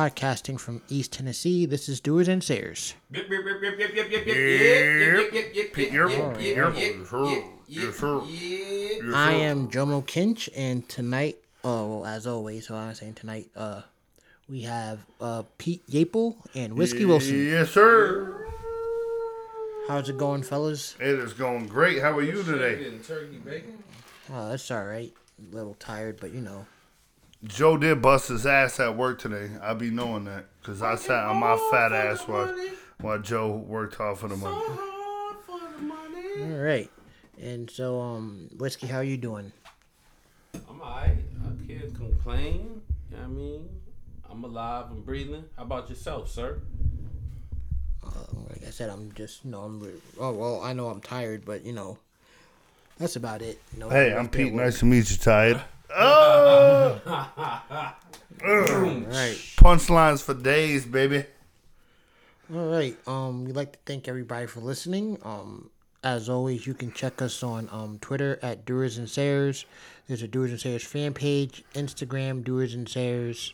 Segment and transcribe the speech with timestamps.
[0.00, 2.94] Podcasting from East Tennessee, this is Doers and Sayers.
[3.14, 3.20] I
[9.34, 13.82] am Jomo Kinch, and tonight, uh, well, as always, so I'm saying tonight, uh,
[14.48, 17.46] we have uh, Pete Yapel and Whiskey Wilson.
[17.46, 18.48] Yes, sir.
[19.86, 20.96] How's it going, fellas?
[20.98, 22.00] It is going great.
[22.00, 22.82] How are you today?
[22.84, 23.84] Chicken, Turkey bacon.
[24.32, 25.12] Oh, that's all right.
[25.38, 26.64] A little tired, but you know.
[27.44, 29.50] Joe did bust his ass at work today.
[29.62, 32.54] I be knowing that because I sat on my fat ass while,
[33.00, 34.56] while Joe worked hard for the money.
[34.58, 36.42] Hard for the money.
[36.54, 36.90] All right.
[37.40, 39.52] And so, um, Whiskey, how you doing?
[40.68, 41.16] I'm alright.
[41.42, 42.82] I can't complain.
[43.10, 43.68] You know what I mean?
[44.30, 45.44] I'm alive and breathing.
[45.56, 46.60] How about yourself, sir?
[48.04, 48.10] Uh,
[48.50, 49.80] like I said, I'm just, you know, I'm.
[49.80, 51.98] re- Oh well, I know I'm tired, but you know,
[52.98, 53.58] that's about it.
[53.72, 54.52] You know, Hey, I'm Pete.
[54.52, 55.60] Nice to meet you, Tired.
[55.96, 57.00] Oh!
[58.42, 59.36] All right.
[59.56, 61.24] Punchlines for days, baby.
[62.52, 62.96] All right.
[63.06, 65.18] Um, we'd like to thank everybody for listening.
[65.22, 65.70] Um,
[66.02, 69.66] as always, you can check us on um Twitter at Doers and Sayers.
[70.08, 71.62] There's a Doers and Sayers fan page.
[71.74, 73.52] Instagram Doers and Sayers.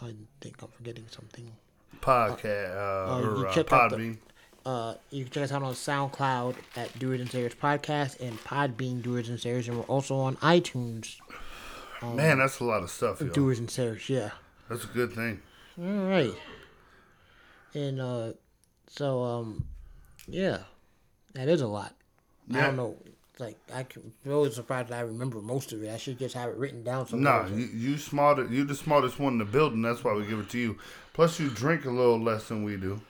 [0.00, 1.52] I think I'm forgetting something.
[2.00, 4.16] Podcast, uh, you or uh, check the- Podbean.
[4.64, 9.02] Uh, you can check us out on SoundCloud at Doers and Sayers podcast and Podbean
[9.02, 11.16] Doers and Sayers, and we're also on iTunes
[12.02, 13.28] Man, that's a lot of stuff, yo.
[13.28, 14.08] Doers and Sayers.
[14.10, 14.30] Yeah.
[14.68, 15.40] That's a good thing.
[15.80, 16.32] All right.
[17.74, 18.32] And uh,
[18.88, 19.66] so um,
[20.26, 20.58] yeah,
[21.34, 21.94] that is a lot.
[22.52, 22.96] I don't know.
[23.38, 25.90] Like I can, I'm always surprised that I remember most of it.
[25.90, 27.48] I should just have it written down No, somewhere.
[27.48, 28.46] you, you smarter.
[28.46, 29.80] You the smartest one in the building.
[29.82, 30.78] That's why we give it to you.
[31.12, 33.00] Plus, you drink a little less than we do.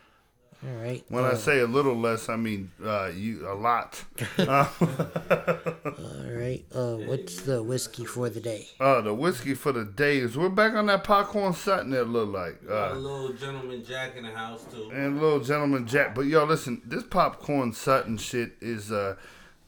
[0.64, 1.04] All right.
[1.08, 4.04] When I say a little less, I mean uh, you a lot.
[4.38, 4.68] Uh,
[5.84, 6.64] All right.
[6.74, 8.68] Uh, what's the whiskey for the day?
[8.78, 11.92] uh, the whiskey for the day is we're back on that popcorn Sutton.
[11.92, 14.90] It look like Got a uh, little gentleman Jack in the house too.
[14.92, 16.14] and a little gentleman Jack.
[16.14, 19.16] But yo, listen, this popcorn Sutton shit is uh,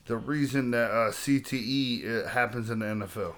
[0.07, 3.35] the reason that uh, CTE uh, happens in the NFL.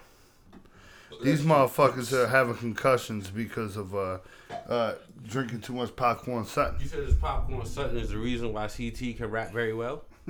[1.22, 4.18] These motherfuckers are having concussions because of uh,
[4.68, 4.94] uh,
[5.26, 6.80] drinking too much popcorn Sutton.
[6.80, 10.04] You said this popcorn Sutton is the reason why CT can rap very well.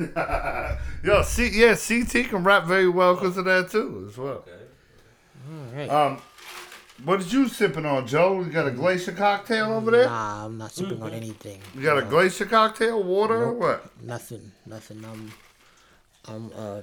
[1.04, 4.44] Yo, C- yeah, CT can rap very well because of that too, as well.
[4.46, 4.50] Okay.
[5.48, 5.88] All right.
[5.90, 6.22] Um,
[7.04, 8.40] what did you sipping on, Joe?
[8.40, 10.06] You got a glacier cocktail over there?
[10.06, 11.60] Nah, I'm not sipping on anything.
[11.74, 14.02] You got a glacier cocktail, water, or what?
[14.02, 14.52] Nothing.
[14.66, 15.04] Nothing.
[15.04, 15.32] I'm.
[16.28, 16.80] I'm uh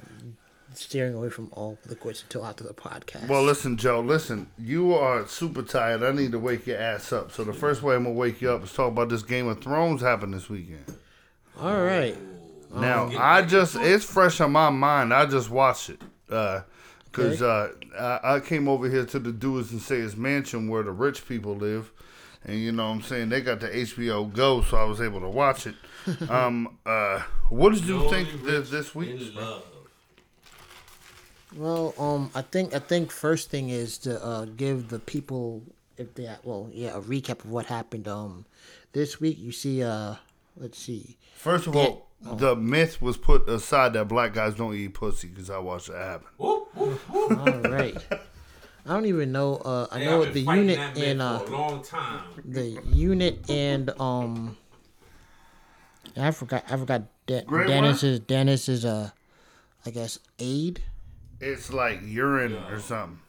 [0.76, 3.28] steering away from all liquids until after the podcast.
[3.28, 4.02] Well, listen, Joe.
[4.02, 6.04] Listen, you are super tired.
[6.04, 7.32] I need to wake your ass up.
[7.32, 9.62] So the first way I'm gonna wake you up is talk about this Game of
[9.62, 10.86] Thrones happened this weekend.
[11.60, 12.18] all right.
[12.76, 15.14] Now I just it's fresh on my mind.
[15.14, 19.82] I just watched it because uh, I, I came over here to the Doers and
[19.82, 21.92] Sayers mansion where the rich people live,
[22.44, 25.22] and you know what I'm saying they got the HBO Go, so I was able
[25.22, 25.76] to watch it.
[26.30, 29.22] um, uh, what did you think this, this week?
[31.56, 31.98] In love.
[31.98, 35.64] Well, um, I think I think first thing is to uh, give the people
[35.98, 38.46] if they well yeah a recap of what happened um
[38.94, 39.38] this week.
[39.40, 40.16] You see uh
[40.58, 44.94] let's see First of all, the myth was put aside that black guys don't eat
[44.94, 46.28] pussy because I watched it happen.
[46.38, 47.38] Whoop, whoop, whoop.
[47.40, 47.98] all right.
[48.86, 49.58] I don't even know.
[49.58, 52.22] Uh, I Hey, know the unit and uh long time.
[52.46, 54.58] the unit and um
[56.18, 59.12] I forgot I forgot De- Grey Dennis is Dennis is uh
[59.86, 60.82] I guess aid
[61.44, 63.20] It's like urine or something.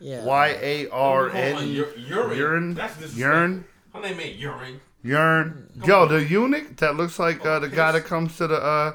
[0.00, 2.38] yeah Y A R Hold on, N ur- urine.
[2.38, 3.20] urine That's disrespectful.
[3.20, 3.64] urine
[3.94, 4.80] Her name ain't urine.
[5.02, 5.68] urine.
[5.84, 8.92] Yo, the eunuch that looks like uh, the guy that comes to the uh,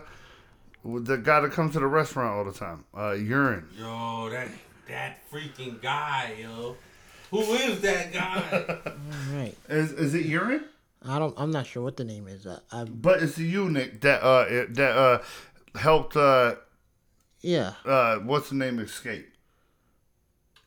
[0.84, 2.86] the guy that comes to the restaurant all the time.
[2.98, 3.68] Uh, urine.
[3.78, 4.48] Yo, that
[4.88, 6.76] that freaking guy, yo.
[7.32, 8.42] Who is that guy?
[8.88, 10.64] all right Is is it urine?
[11.06, 14.02] I don't I'm not sure what the name is uh, I But it's the eunuch
[14.02, 15.20] that uh it- that uh
[15.78, 16.56] helped uh
[17.42, 19.28] yeah uh what's the name escape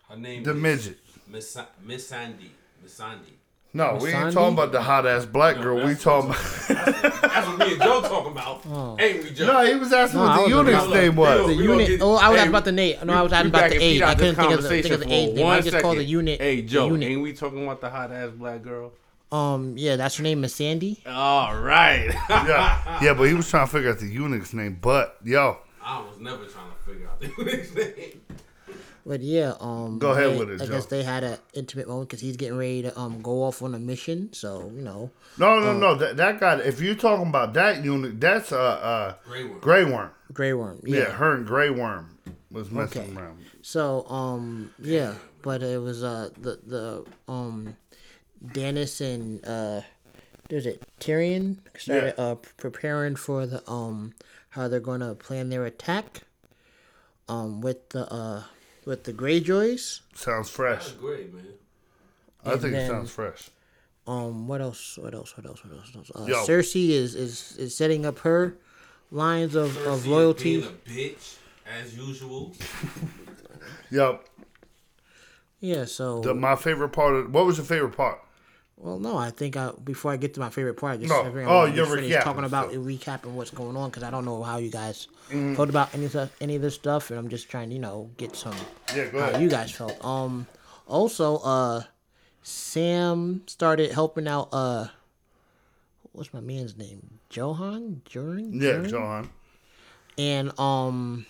[0.09, 0.99] Her name the is midget.
[1.29, 2.51] Miss Missandei.
[2.83, 3.39] Miss Sandy.
[3.75, 4.35] No, we ain't Sandy?
[4.35, 5.87] talking about the hot ass black girl.
[5.87, 6.43] we talking about.
[6.69, 9.01] That's what me and Joe talking about.
[9.01, 9.47] Ain't we, Joe?
[9.47, 11.39] no, he was asking No, I what the was eunuch's looking- name was.
[11.39, 13.23] the we gonna unit get- oh I was hey, asking about the name no I
[13.23, 14.97] was asking about the and beat aid I couldn't think of the, think of the
[15.07, 17.09] conversation aid name I just called the unit Hey, the Joe, unit.
[17.09, 18.93] ain't we talking about the hot ass black girl?
[19.31, 22.11] um yeah that's her name is Sandy All right.
[22.29, 24.77] yeah, yeah, but he was trying to figure out the eunuch's name.
[24.83, 28.21] But yo, I was never trying to figure out the next name.
[29.05, 30.73] But yeah, um, Go ahead they- with it, I Joe.
[30.75, 33.75] guess they had an intimate moment because he's getting ready to um go off on
[33.75, 34.33] a mission.
[34.33, 35.95] So you know, no, no, no.
[35.97, 36.59] That, that guy.
[36.61, 39.61] If you're talking about that unit, that's uh uh Grey Worm.
[39.61, 40.11] Grey Worm.
[40.33, 40.81] Grey Worm.
[40.85, 41.05] Yeah, Yeah.
[41.13, 42.17] her and Grey Worm
[42.53, 43.17] was messing Okay.
[43.21, 43.39] around.
[43.63, 47.77] So um yeah, but it was uh the the um
[48.53, 49.83] Dennis and uh,
[50.49, 52.25] there's it Tyrion started Yeah.
[52.25, 54.15] uh preparing for the um
[54.53, 56.23] how they're gonna plan their attack,
[57.29, 58.43] um with the uh
[58.87, 60.01] with the Greyjoys.
[60.15, 60.91] Sounds fresh.
[60.93, 61.45] Great, man.
[62.45, 63.51] I And think then- it sounds fresh.
[64.05, 64.99] Um, what else?
[64.99, 65.37] What else?
[65.37, 65.63] What else?
[65.65, 65.95] What else?
[65.95, 66.11] What else?
[66.17, 66.45] Uh, Yo.
[66.45, 68.57] Cersei is, is is setting up her
[69.13, 70.61] lines of, of Cersei loyalty.
[70.61, 71.37] Being a bitch
[71.81, 72.53] as usual.
[73.93, 74.27] Yep.
[75.61, 75.85] Yeah.
[75.85, 78.19] So The, my favorite part of what was your favorite part?
[78.83, 81.21] Well, no, I think I, before I get to my favorite part, I just No.
[81.21, 82.83] I think I Oh, you're recapping talking about stuff.
[82.85, 85.55] recapping what's going on because I don't know how you guys Mm-hmm.
[85.55, 88.11] felt about any of any of this stuff, and I'm just trying to you know
[88.17, 88.55] get some
[88.95, 89.41] Yeah, how ahead.
[89.41, 90.05] you guys felt.
[90.05, 90.49] Um,
[90.89, 91.85] also, uh,
[92.43, 94.49] Sam started helping out.
[94.53, 94.89] Uh,
[96.11, 97.21] what's my man's name?
[97.31, 98.83] Johan, Joran, Yeah?
[98.83, 99.31] Johan.
[100.19, 101.25] and um,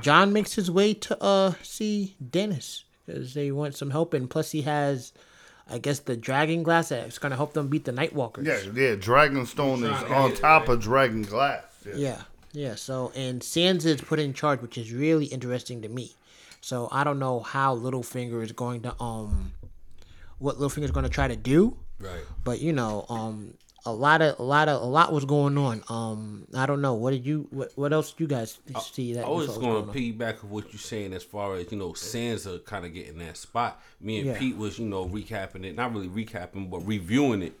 [0.00, 4.50] Jon makes his way to uh see Dennis because they want some help, and plus
[4.52, 5.12] he has.
[5.68, 8.44] I guess the dragon glass that's gonna help them beat the Nightwalkers.
[8.46, 8.94] Yeah, yeah.
[8.96, 10.74] Dragonstone is Trying on get top right?
[10.74, 11.62] of Dragon Glass.
[11.84, 11.94] Yeah.
[11.96, 12.22] Yeah,
[12.52, 12.74] yeah.
[12.76, 16.14] So and Sansa is put in charge, which is really interesting to me.
[16.60, 19.52] So I don't know how Littlefinger is going to um,
[20.38, 22.20] what Littlefinger is going to try to do, Right.
[22.44, 23.54] but you know um,
[23.86, 25.82] a lot of a lot of a lot was going on.
[25.88, 26.94] Um, I don't know.
[26.94, 27.46] What did you?
[27.50, 29.24] What, what else did you guys see that?
[29.24, 31.90] I was thought going to piggyback of what you're saying as far as you know,
[31.92, 33.80] Sansa kind of getting that spot.
[34.00, 34.38] Me and Yeah.
[34.38, 37.54] Pete was you know recapping it, not really recapping, but reviewing it,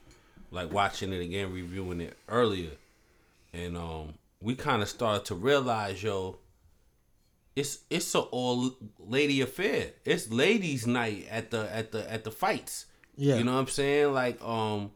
[0.50, 2.70] like watching it again, reviewing it earlier,
[3.54, 6.38] and um, we kind of started to realize, yo,
[7.54, 9.92] it's it's a all lady affair.
[10.04, 12.86] It's ladies' night at the at the at the fights.
[13.18, 13.36] Yeah.
[13.36, 14.12] you know what I'm saying?
[14.12, 14.90] Like um,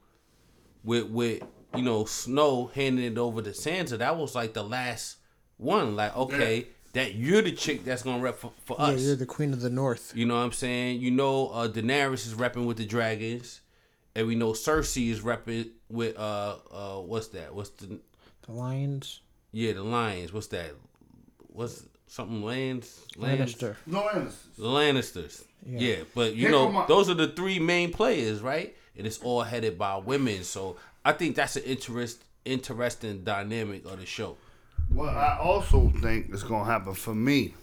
[0.84, 1.42] with with
[1.76, 5.16] you know Snow handing it over to Sansa, that was like the last
[5.56, 5.96] one.
[5.96, 9.00] Like okay, that you're the chick that's gonna rep for, for Yeah, us.
[9.02, 10.12] you're the queen of the north.
[10.14, 11.00] You know what I'm saying?
[11.00, 13.60] You know, uh, Daenerys is repping with the dragons,
[14.14, 17.54] and we know Cersei is repping with uh uh what's that?
[17.54, 18.00] What's the
[18.46, 19.20] The lions.
[19.52, 20.32] yeah the lions?
[20.32, 20.72] What's that?
[21.48, 23.00] What's something lands?
[23.16, 23.54] lands?
[23.54, 23.76] Lannister.
[23.86, 24.36] No answers.
[24.58, 25.44] The Lannisters.
[25.66, 28.74] Yeah, but you Here know my- those are the three main players, right?
[29.00, 30.44] And it's all headed by women.
[30.44, 30.76] So
[31.06, 34.36] I think that's an interest interesting dynamic of the show.
[34.90, 37.54] What I also think is going to happen for me,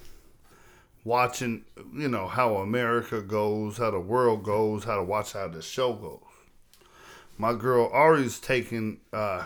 [1.04, 1.64] watching,
[1.94, 5.94] you know, how America goes, how the world goes, how to watch how the show
[5.94, 6.22] goes.
[7.38, 9.46] My girl Ari's taking, uh,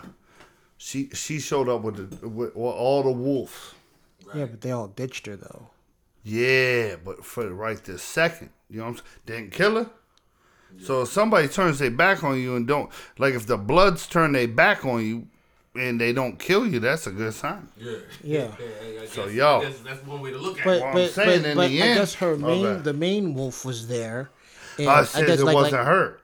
[0.78, 3.74] she she showed up with, the, with, with all the wolves.
[4.34, 5.72] Yeah, but they all ditched her though.
[6.24, 9.08] Yeah, but for right this second, you know what I'm saying?
[9.26, 9.90] Didn't kill her.
[10.80, 14.32] So if somebody turns their back on you and don't like if the Bloods turn
[14.32, 15.28] their back on you
[15.76, 17.68] and they don't kill you, that's a good sign.
[17.78, 17.98] Yeah.
[18.24, 18.48] Yeah.
[18.94, 19.62] yeah So, yo.
[19.84, 21.82] that's, one way to look at But What I'm but saying but, in but the
[21.82, 22.84] I end- guess her main bad.
[22.84, 24.30] the main wolf was there.
[24.80, 26.18] And I said guess it like- wasn't like- her.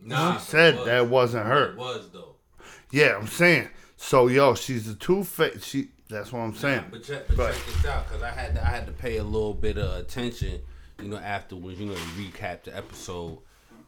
[0.00, 1.72] Nah, Said that wasn't her.
[1.72, 2.36] It was though.
[2.92, 3.68] Yeah, I'm saying.
[3.96, 5.64] So yo, she's a two face.
[5.64, 5.88] She.
[6.08, 6.84] That's what I'm saying.
[6.92, 7.54] But check, but Right.
[7.54, 9.98] check this out, because I had to, I had to pay a little bit of
[9.98, 10.60] attention,
[11.02, 13.38] you know, afterwards, you know, to recap the episode,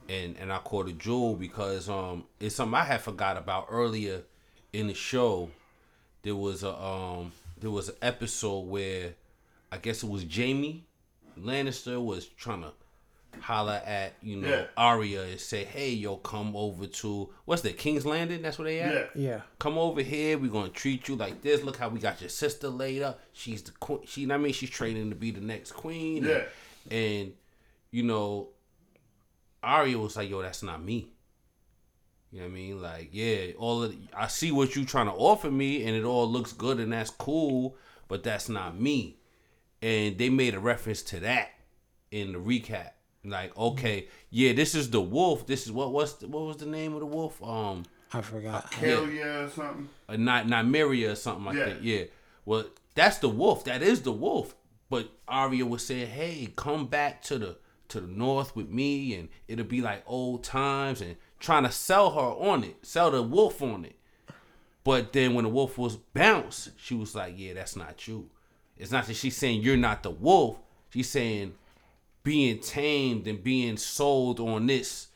[0.09, 4.23] and and I caught a jewel because um it's something I had forgot about earlier
[4.73, 5.51] in the show.
[6.23, 9.15] There was a um there was an episode where
[9.73, 10.85] I guess it was Jamie
[11.39, 12.73] Lannister was trying to
[13.41, 14.65] holler at you know Yeah.
[14.77, 18.43] Arya and say, hey yo, come over to what's that King's Landing?
[18.43, 18.93] That's where they at.
[19.15, 19.31] Yeah.
[19.31, 19.41] Yeah.
[19.59, 20.39] Come over here.
[20.39, 21.63] We're gonna treat you like this.
[21.63, 23.21] Look how we got your sister laid up.
[23.33, 24.01] She's the queen.
[24.07, 26.25] She, I mean, she's training to be the next queen.
[26.25, 26.43] Yeah.
[26.91, 27.33] And, and,
[27.91, 28.49] you know,
[29.63, 31.11] Arya was like, "Yo, that's not me."
[32.31, 32.83] You know what I mean?
[32.83, 36.29] Like, yeah, all of I see what you trying to offer me, and it all
[36.29, 39.17] looks good, and that's cool, but that's not me.
[39.81, 41.51] And they made a reference to that
[42.11, 42.91] in the recap.
[43.25, 45.47] Like, okay, yeah, this is the wolf.
[45.47, 47.43] This is what what's the, what was the name of the wolf?
[47.43, 48.73] Um, I forgot.
[48.75, 49.89] Hell yeah, or something.
[50.09, 51.65] uh, not Nymeria or something like Yeah.
[51.67, 51.83] that.
[51.83, 52.05] Yeah.
[52.45, 53.65] Well, that's the wolf.
[53.65, 54.55] That is the wolf.
[54.91, 57.57] But Arya was saying, "Hey, come back to the
[57.89, 62.11] to the north with me, and it'll be like old times." And trying to sell
[62.13, 63.97] her on it, sell the wolf on it.
[64.85, 68.31] But then when the wolf was bounced, she was like, "Yeah, that's not you."
[68.77, 70.57] It's not that she's saying you're not the wolf.
[70.91, 71.55] She's saying
[72.23, 75.09] being tamed and being sold on this.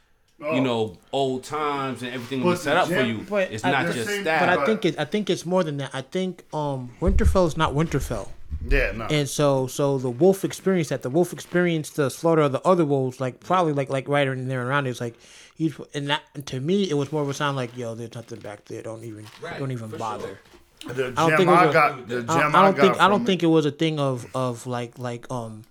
[0.45, 0.55] Oh.
[0.57, 3.25] You know, old times and everything was set up for you.
[3.29, 4.41] but it's I- not just that.
[4.41, 4.99] But I think it.
[4.99, 5.91] I think it's more than that.
[5.95, 8.29] I think um Winterfell is not Winterfell,
[8.69, 9.05] Yeah, no.
[9.07, 11.03] and so so the wolf experienced that.
[11.03, 14.49] The wolf experienced the slaughter of the other wolves, like probably like like right in
[14.49, 14.87] there and around.
[14.87, 15.15] It's like
[15.55, 18.41] he's and that to me it was more of a sound like yo, there's nothing
[18.41, 18.83] back there.
[18.83, 20.39] Don't even Right, don't even bother.
[20.85, 20.95] sure.
[20.95, 22.09] the I don't gem think it was I a- got.
[22.09, 23.71] The gem I, I, I don't got think I don't it- think it was a
[23.73, 25.63] thing of of like like um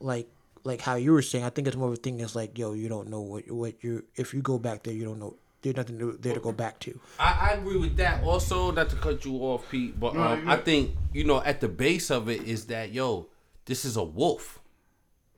[0.00, 0.28] like
[0.64, 1.44] like how you were saying.
[1.44, 2.20] I think it's more of a thing.
[2.20, 5.04] It's like, yo, you don't know what what you if you go back there, you
[5.04, 5.34] don't know.
[5.62, 6.98] There's nothing to, there to go back to.
[7.20, 8.22] I, I agree with that.
[8.24, 11.60] Also, not to cut you off, Pete, but No, um, I think you know at
[11.60, 13.28] the base of it is that yo,
[13.66, 14.58] this is a wolf.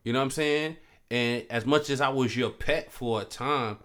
[0.02, 0.76] You know what I'm saying?
[1.10, 3.78] And as much as I was your pet for a time,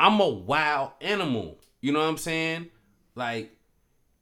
[0.00, 1.58] I'm a wild animal.
[1.80, 2.66] You know what I'm saying?
[3.14, 3.52] Like,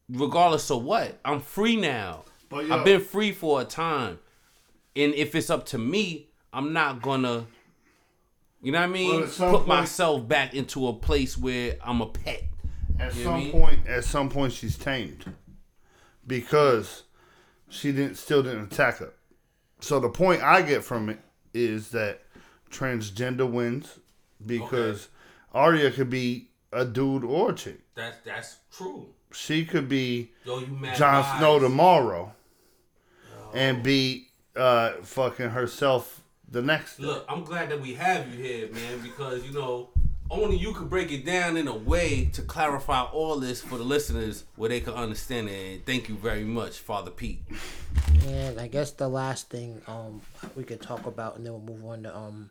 [0.09, 2.25] regardless of what, I'm free now.
[2.49, 4.19] But, yo- I've been free for a time,
[4.95, 7.47] and if it's up to me, I'm not gonna.
[8.65, 9.21] You know what I mean?
[9.21, 12.45] Well, Put point- myself back into a place where I'm a pet.
[12.99, 13.53] At You what I some mean?
[13.53, 15.25] point, at some point, she's tamed
[16.27, 17.03] because
[17.69, 19.13] she didn't still didn't attack her.
[19.81, 21.19] So the point I get from it
[21.53, 22.23] is that
[22.71, 23.99] transgender wins
[24.45, 25.09] because
[25.53, 27.81] Arya could be a dude or a chick.
[27.95, 29.09] That's that's true.
[29.33, 30.65] She could be Yo.
[30.97, 31.39] Jon.
[31.39, 32.33] Snow tomorrow
[33.53, 36.97] and be uh, fucking herself the next.
[36.99, 37.07] day.
[37.07, 39.91] Look, I'm glad that we have you here, man, because you know
[40.31, 43.85] only you could break it down in a way to clarify all this for the
[43.85, 45.73] listeners where they can understand it.
[45.73, 47.43] And thank you very much, Father Pete.
[48.27, 50.23] And I guess the last thing um
[50.57, 52.51] we could talk about, and then we'll move on to um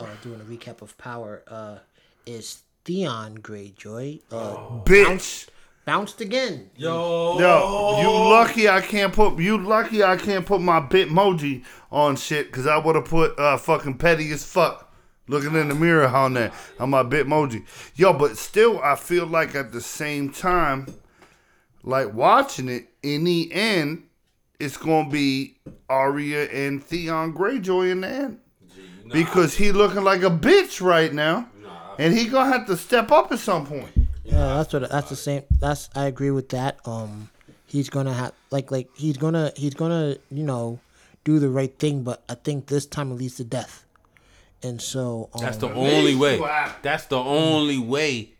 [0.00, 1.78] uh, doing a recap of Power, uh,
[2.24, 5.48] is Theon Greyjoy uh, Bitch.
[5.88, 6.68] Bounced again.
[6.76, 12.16] Yo, Yo, you lucky I can't put you lucky I can't put my bitmoji on
[12.16, 14.92] shit because I would have put uh fucking petty as fuck
[15.28, 17.64] looking in the mirror on that on my bitmoji.
[17.94, 20.94] Yo, but still I feel like at the same time,
[21.82, 24.02] like watching it in the end,
[24.60, 25.56] it's gonna be
[25.88, 28.38] Arya and Theon Greyjoy in the end
[29.10, 31.48] because he looking like a bitch right now,
[31.98, 33.97] and he gonna have to step up at some point.
[34.28, 35.42] Yeah, that's what that's the same.
[35.58, 36.78] That's I agree with that.
[36.84, 37.30] Um,
[37.66, 40.80] he's gonna have like like he's gonna he's gonna you know
[41.24, 43.84] do the right thing, but I think this time it leads to death.
[44.62, 46.38] And so um, that's the only way.
[46.82, 48.30] That's the only way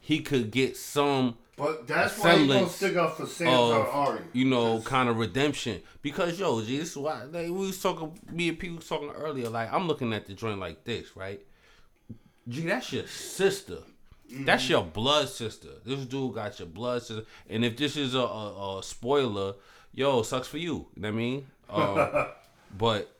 [0.00, 4.44] he could get some But that's why he gonna stick up for Sansa of you
[4.44, 8.18] know kind of redemption because yo, G, this is why like, we was talking.
[8.30, 9.50] Me and people was talking earlier.
[9.50, 11.44] Like I'm looking at the joint like this, right?
[12.48, 13.78] Gee, that's your sister.
[14.30, 15.68] That's your blood sister.
[15.84, 17.24] This dude got your blood sister.
[17.48, 19.54] And if this is a, a, a spoiler,
[19.92, 20.86] yo, sucks for you.
[20.94, 21.46] You know what I mean?
[21.68, 22.26] Um,
[22.78, 23.10] but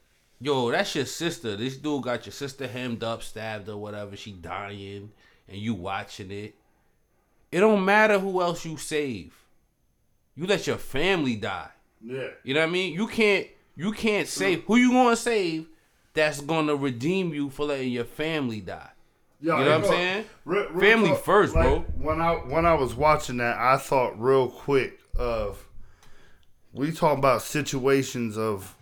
[0.41, 1.57] yo, that's your sister.
[1.57, 4.17] This dude got your sister hemmed up, stabbed or whatever.
[4.17, 5.13] She dying,
[5.49, 6.55] and you watching it.
[7.53, 9.35] It don't matter who else you save.
[10.35, 11.71] You let your family die.
[12.05, 12.29] Yeah.
[12.45, 12.93] You know what I mean?
[12.93, 13.47] You can't
[13.77, 15.67] you can't save who you gonna save
[16.15, 18.91] that's gonna redeem you for letting your family die.
[19.41, 20.25] Yo, You know what I'm saying?
[20.45, 21.81] re- real Family talk, first, like, bro.
[21.99, 25.67] When I when I was watching that, I thought real quick of
[26.73, 28.75] we talking about situations of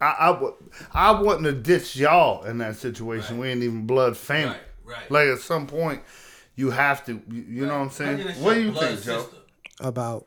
[0.00, 0.54] I I would
[0.92, 3.38] I wouldn't have ditched y'all in that situation.
[3.38, 4.56] We ain't even blood family.
[4.84, 5.10] Right, right.
[5.10, 6.02] Like at some point,
[6.56, 7.22] you have to.
[7.30, 8.26] You, you know what I'm saying?
[8.42, 9.26] What do you think, Joe?
[9.80, 10.26] about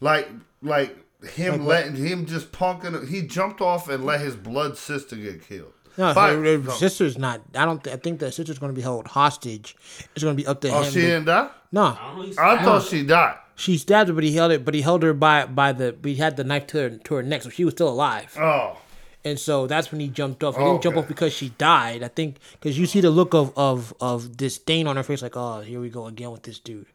[0.00, 0.28] Like
[0.62, 3.08] like him letting him just punking.
[3.08, 5.72] He jumped off and let his blood sister get killed.
[5.98, 7.40] No, By- her, her sister's not.
[7.54, 7.82] I don't.
[7.82, 9.76] Th- I think the sister's gonna be held hostage.
[10.14, 10.92] It's gonna be up to Oh, him.
[10.92, 11.48] she to- didn't die.
[11.72, 11.96] no,
[12.38, 13.36] I thought she died.
[13.54, 14.64] she stabbed her, but he held it.
[14.64, 15.92] But he held her by by the.
[16.00, 18.36] But he had the knife to her to her neck, so she was still alive.
[18.38, 18.76] Oh.
[19.24, 20.56] And so that's when he jumped off.
[20.56, 22.04] He didn't jump off because she died.
[22.04, 25.36] I think because you see the look of, of of disdain on her face, like,
[25.36, 26.86] oh, here we go again with this dude.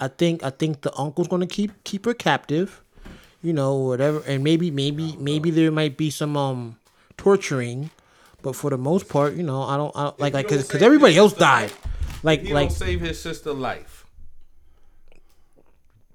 [0.00, 2.82] I think I think the uncle's gonna keep keep her captive,
[3.42, 4.22] you know, whatever.
[4.26, 6.78] And maybe maybe maybe there might be some um
[7.16, 7.90] torturing,
[8.48, 10.80] but for the most part, you know, I don't, I don't like like because don't
[10.80, 11.70] everybody else to died.
[12.22, 14.06] Like He like don't save his sister life.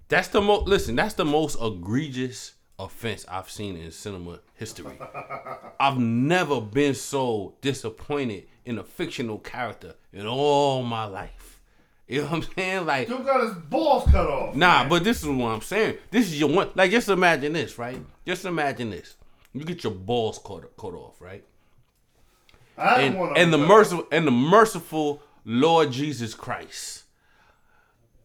[0.08, 4.98] That's the most listen, that's the most egregious offense I've seen in cinema history.
[5.80, 11.62] I've never been so disappointed in a fictional character in all my life.
[12.08, 12.86] You know what I'm saying?
[12.88, 14.56] Like Dude got his balls cut off.
[14.56, 15.98] Nah, but this is what I'm saying.
[16.10, 16.72] This is your one.
[16.74, 18.04] Like, just imagine this, right?
[18.26, 19.18] Just imagine this.
[19.54, 21.46] You get your balls cut, cut off, right?
[22.78, 27.04] I didn't And and the merciful and the merciful Lord Jesus Christ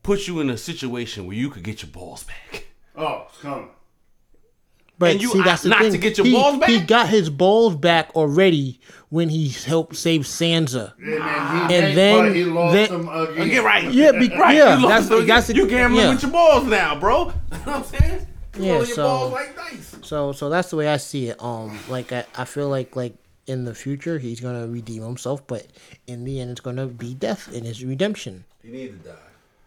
[0.02, 2.66] put you in a situation where you could get your balls back.
[2.96, 3.68] Oh, it's coming.
[4.98, 5.92] But And you see, that's the not thing.
[5.92, 6.68] to get your he, balls back?
[6.70, 10.92] He got his balls back already when he helped save Sansa.
[10.98, 13.48] And then he, And and then- but he lost then- them again.
[13.48, 13.92] Get right.
[13.92, 14.56] Yeah, be, Right.
[14.56, 16.10] yeah, you that's lost, that's the, you gambling yeah.
[16.10, 17.26] with your balls now, bro.
[17.52, 18.26] you know what I'm saying?
[18.56, 19.96] You Yeah, rolling your so- balls like dice.
[20.02, 21.40] So so that's the way I see it.
[21.40, 23.14] Um, like I, I feel like like
[23.48, 25.66] in the future he's gonna redeem himself, but
[26.06, 28.44] in the end it's gonna be death in his redemption.
[28.62, 29.16] He needed to die.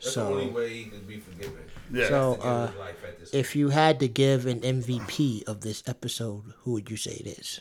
[0.01, 1.59] That's So- the only way he could be forgiven.
[1.93, 2.07] Yeah.
[2.07, 6.43] So uh, life at this if you had to give an MVP of this episode,
[6.63, 7.59] who would you say it is?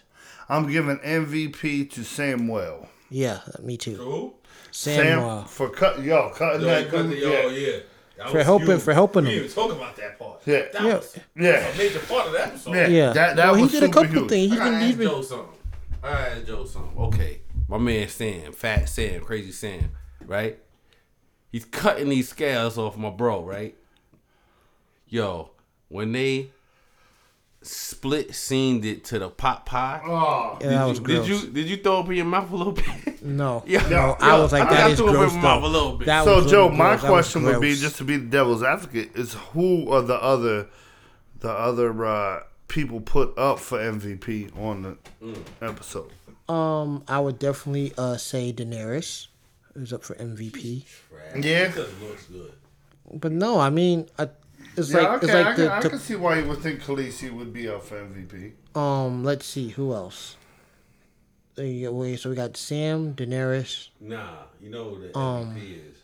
[0.49, 2.89] I'm giving MVP to Samwell.
[3.09, 3.97] Yeah, me too.
[3.97, 4.35] Who?
[4.71, 7.77] Sam, Sam uh, for cut yo cutting Yo, that cut the, yo, yeah.
[8.19, 8.29] yeah.
[8.31, 8.83] For helping- huge.
[8.83, 9.35] for helping we him.
[9.43, 10.43] didn't even talk about that part.
[10.47, 10.63] Yeah.
[10.73, 10.97] That Yeah.
[10.97, 11.67] was Yeah.
[11.67, 12.75] a major part of the episode.
[12.75, 12.87] Yeah.
[12.89, 14.29] yeah, That- that well, he was did a couple huge.
[14.29, 14.53] things.
[14.53, 15.09] I He's gotta been, he's ask been,
[16.03, 16.11] Joe something.
[16.11, 16.99] I gotta ask Joe something.
[16.99, 19.93] Okay, my man Sam, Fat Sam, Crazy Sam,
[20.27, 20.59] right?
[21.51, 23.77] He's cutting these scales off my bro, right?
[25.09, 25.51] Yo,
[25.89, 26.51] when they
[27.63, 30.57] split seamed it to the pot pie, Oh.
[30.61, 31.27] yeah, that did, was you, gross.
[31.27, 32.87] did you did you throw up in your mouth a little bit?
[33.23, 33.83] No, Yeah.
[33.89, 34.17] no, Yeah.
[34.21, 35.35] I was like, I think that I is threw up in gross.
[35.35, 36.07] my mouth a little bit.
[36.07, 37.05] That So Joe, really my gross.
[37.11, 40.69] Question would be just to be the devil's advocate is who are the other
[41.41, 42.41] the other uh,
[42.71, 45.37] people put up for MVP on the Mm.
[45.61, 46.11] episode?
[46.49, 49.27] Um, I would definitely uh say Daenerys
[49.77, 50.85] is up for MVP.
[51.37, 51.67] Yeah.
[51.69, 52.53] because looks good.
[53.13, 54.29] But no, I mean, I,
[54.77, 56.49] it's Yeah, like okay, it's like I, can, the, I the- can see why you
[56.49, 58.53] would think Khaleesi would be up for MVP.
[58.75, 59.23] um.
[59.25, 60.37] Let's see who else.
[61.57, 63.89] Yeah, wait, so we got Sam, Daenerys.
[64.01, 65.97] Nah, you know who the Um, MVP is.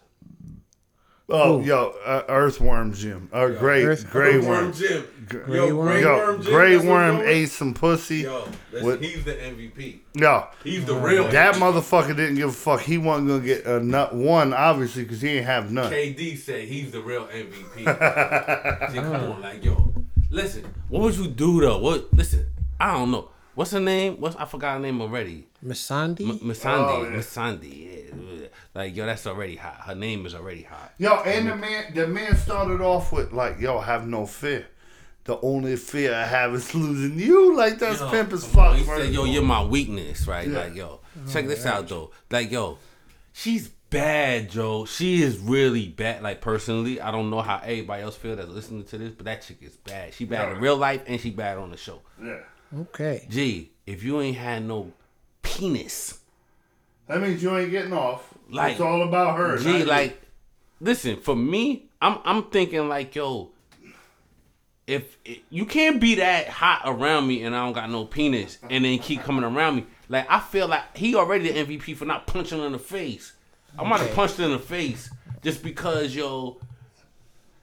[1.29, 1.65] Oh, Who?
[1.67, 5.05] yo, uh, Earthworm Jim, or Gray Earth- Grey Worm Worm, Jim.
[5.29, 5.89] Grey Yo, Worm?
[5.89, 6.53] Grey yo, Worm Jim.
[6.53, 8.19] Grey Worm I'm ate some pussy.
[8.19, 10.03] Yo, listen, What- he's the MVP.
[10.15, 11.59] Yo, He's the real that MVP.
[11.61, 12.81] motherfucker didn't give a fuck.
[12.83, 15.91] He wasn't gonna get a nut one, obviously, because he ain't have none.
[15.91, 17.79] KD said he's the real MVP.
[17.81, 17.85] See,
[19.01, 19.93] come on, like yo,
[20.31, 20.65] listen.
[20.89, 21.79] What would you do though?
[21.79, 22.15] What?
[22.15, 22.47] Listen,
[22.79, 23.31] I don't know.
[23.57, 24.21] What's her name?
[24.21, 25.49] What's I forgot her name already.
[25.65, 26.21] Missandei.
[26.29, 26.89] M- Missandei.
[26.89, 27.17] Oh, yeah.
[27.17, 27.85] Missandei.
[27.85, 28.36] Yeah.
[28.75, 29.81] Like yo, that's already hot.
[29.87, 30.93] Her name is already hot.
[30.99, 34.67] Yo, and the man, the man started off with like, "Yo, have no fear.
[35.25, 38.71] The only fear I have is losing you." Like that's Yo, pimp as fuck.
[38.71, 38.77] on.
[38.77, 40.59] He first said, "Yo, you're my weakness, right?" Yeah.
[40.59, 42.11] Like, yo, check oh, this out though.
[42.31, 42.79] Like, yo,
[43.33, 44.85] she's bad, Joe.
[44.85, 46.23] She is really bad.
[46.23, 49.43] Like personally, I don't know how everybody else feel that's listening to this, but that
[49.43, 50.15] chick is bad.
[50.15, 52.01] She bad in real life and she bad on the show.
[52.23, 52.41] Yeah.
[52.79, 53.27] Okay.
[53.31, 54.93] Gee, if you ain't had no
[55.43, 56.19] penis,
[57.07, 58.35] That means you ain't getting off.
[58.49, 59.59] Like, it's all about her.
[59.59, 59.85] gee, not you.
[59.87, 60.23] like,
[60.81, 63.51] listen, for me, I'm I'm thinking like, yo.
[64.87, 65.19] If
[65.51, 69.01] you can't be that hot around me and I don't got no penis and then
[69.01, 72.61] keep coming around me, like I feel like he already the MVP for not punching
[72.61, 73.33] her in the face.
[73.77, 75.11] I might have punched her in the face
[75.43, 76.59] just because yo,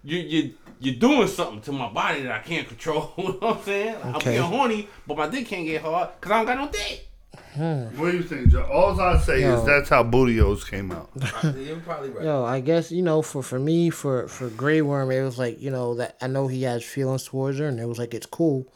[0.04, 3.14] you you you're doing something to my body that I can't control.
[3.18, 3.96] you know what I'm saying?
[4.04, 4.34] I'm Okay.
[4.34, 7.08] getting horny, but my dick can't get hard because I don't got no dick.
[7.54, 7.84] Hmm.
[8.00, 8.64] what do you think, Joe?
[8.72, 9.60] All I say Yo.
[9.60, 11.10] is that's how Bootios came out.
[11.56, 12.26] You're probably right.
[12.26, 15.62] Yo, I guess you know for for me for for Grey Worm, it was like
[15.62, 18.26] you know that I know he has feelings towards her, and it was like it's
[18.26, 18.68] cool.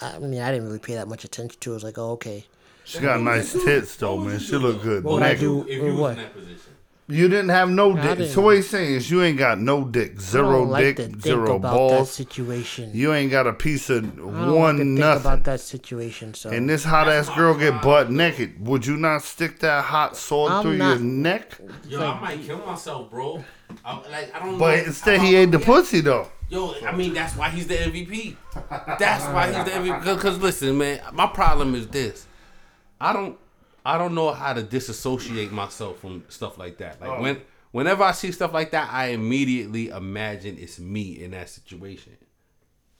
[0.00, 1.70] I mean, I didn't really pay that much attention to.
[1.70, 1.72] it.
[1.72, 2.44] I was like, oh, okay.
[2.84, 4.38] She got nice tits though, man.
[4.40, 5.04] She look good.
[5.04, 5.40] What would I naked.
[5.40, 5.62] do?
[5.62, 6.10] if you was what?
[6.12, 6.73] in that position?
[7.06, 8.18] You didn't have no I dick.
[8.18, 8.32] didn't.
[8.32, 10.96] So what he's saying is you ain't got no dick, I zero don't like dick,
[10.96, 12.10] to think zero about that balls.
[12.10, 12.90] situation.
[12.94, 15.20] You ain't got a piece of I don't like one to think nothing.
[15.20, 16.32] about that situation.
[16.32, 18.66] So And this hot ass girl get butt naked.
[18.66, 21.58] Would you not stick that hot sword I'm through not- your neck?
[21.86, 23.44] Yo, I might kill myself, bro.
[23.84, 24.58] I, like I don't.
[24.58, 26.30] But know instead how he I ate the would pussy though.
[26.48, 28.36] Yo, I mean that's why he's the MVP.
[28.98, 30.14] That's why he's the MVP.
[30.16, 32.26] Because listen, man, my problem is this:
[33.00, 33.36] I don't,
[33.84, 37.00] I don't know how to disassociate myself from stuff like that.
[37.00, 37.20] Like Oh.
[37.22, 37.40] when,
[37.72, 42.16] whenever I see stuff like that, I immediately imagine it's me in that situation,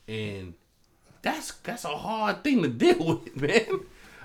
[0.09, 0.55] and
[1.23, 3.81] that's that's a hard thing to deal with, man.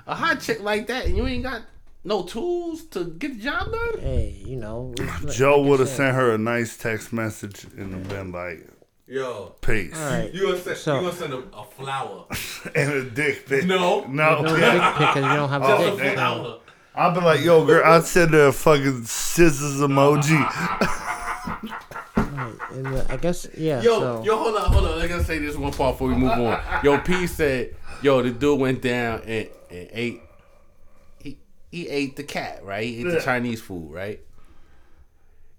[0.07, 1.61] A hot chick like that, and you ain't got
[2.03, 3.99] no tools to get the job done.
[3.99, 4.93] hey, you know,
[5.29, 8.67] Joe like would have sent her a nice text message and been like,
[9.09, 10.31] Yo, "Peace," All right.
[10.33, 12.25] you gonna send, So- you gonna send a, a flower?
[12.75, 13.65] and a dick pic.
[13.65, 14.01] No.
[14.05, 14.41] no.
[14.43, 16.13] No dick pic because you don't have Just a a dick.
[16.13, 16.59] flower.
[16.95, 20.39] I'd be like, "Yo, girl," I'd send her a fucking scissors emoji.
[22.15, 23.81] Right, and, uh, I guess yeah.
[23.81, 24.99] Yo, so, yo, hold on, hold on.
[24.99, 26.61] Let me say this one part before we move on.
[26.83, 30.21] Yo, P said, yo, the dude went down and, and ate.
[31.21, 31.37] He
[31.71, 32.83] he ate the cat, right?
[32.85, 34.19] He ate the Chinese food, right?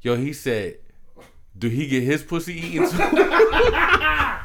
[0.03, 0.77] Yo, he said,
[1.61, 2.97] do he get his pussy eaten too?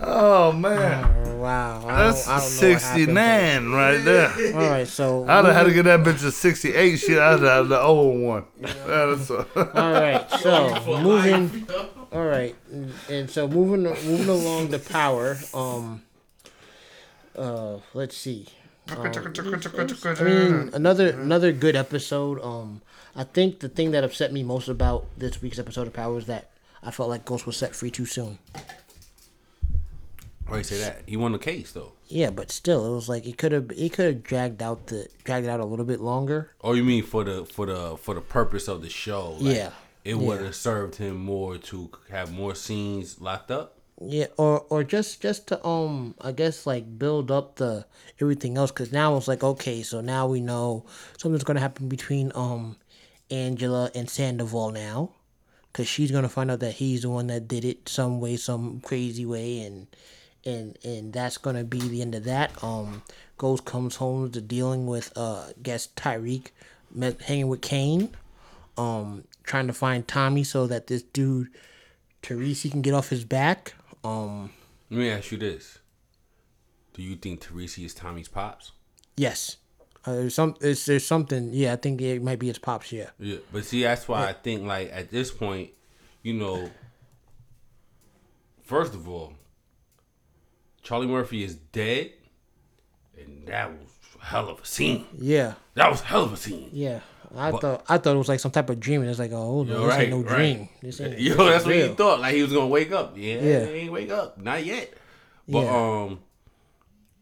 [0.00, 4.54] Oh man, Oh, wow, I that's don't, I don't know what sixty right there.
[4.54, 7.68] All right, so I'd have had to get that bitch a 68 shit out of
[7.68, 8.44] the old one.
[8.60, 9.38] That's a,
[9.76, 11.66] All right, so moving.
[12.12, 15.36] All right, and- and so moving moving along the power.
[15.52, 16.02] Um.
[17.36, 18.46] Uh, let's see.
[18.90, 22.40] Um, I mean, another another good episode.
[22.42, 22.82] Um,
[23.18, 26.26] I think the thing that upset me most about this week's episode of Power is
[26.26, 26.50] that
[26.84, 28.38] I felt like Ghost was set free too soon.
[30.46, 31.02] Why you say that?
[31.04, 31.94] He won the case though.
[32.06, 35.08] Yeah, but still, it was like it could have it could have dragged out the
[35.24, 36.52] dragged it out a little bit longer.
[36.60, 39.32] Oh, you mean for the for the for the purpose of the show?
[39.40, 39.70] like, Yeah.
[40.04, 43.78] It would have served him more to have more scenes locked up.
[44.00, 47.84] Yeah, or or just just to um, I guess like build up the
[48.20, 50.86] everything else because now it's like okay, so now we know
[51.18, 52.76] something's gonna happen between um,
[53.30, 55.10] Angela and Sandoval now,
[55.72, 58.80] because she's gonna find out that he's the one that did it some way, some
[58.80, 59.86] crazy way, and
[60.44, 62.62] and and that's gonna be the end of that.
[62.62, 63.02] Um,
[63.36, 66.48] Ghost comes home to dealing with uh, I guess Tariq,
[66.92, 68.16] met, hanging with Kane,
[68.76, 71.48] um, trying to find Tommy so that this dude.
[72.20, 73.74] Teresi can get off his back.
[74.02, 74.50] Um,
[74.90, 75.78] Let me ask you this:
[76.94, 78.72] Do you think Teresi is Tommy's pops?
[79.16, 79.56] yes,
[80.06, 80.54] uh, there's some.
[80.60, 81.50] There's, there's something.
[81.52, 82.92] Yeah, I think it might be his pops.
[82.92, 85.70] Yeah, Yeah, but see, that's why I think like at this point,
[86.22, 86.70] you know,
[88.62, 89.32] first of all,
[90.82, 92.12] Charlie Murphy is dead,
[93.18, 93.88] and that was
[94.20, 95.06] a hell of a scene.
[95.18, 96.70] yeah, That was a hell of a scene.
[96.72, 97.00] yeah.
[97.36, 99.62] I thought I thought it was like some type of dream, and it's like, oh
[99.62, 100.34] no, this right, ain't no right.
[100.34, 100.68] dream.
[100.80, 101.18] This ain't.
[101.20, 102.20] Yo, that's what he thought.
[102.20, 103.18] Like he was gonna wake up.
[103.18, 103.64] Yeah, Yeah.
[103.66, 104.94] he ain't wake up, not yet.
[105.46, 105.76] But Yeah.
[106.04, 106.20] um,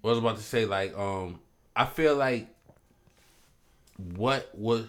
[0.03, 1.41] what I was about to say, like um,
[1.75, 2.47] I feel like
[4.17, 4.87] what was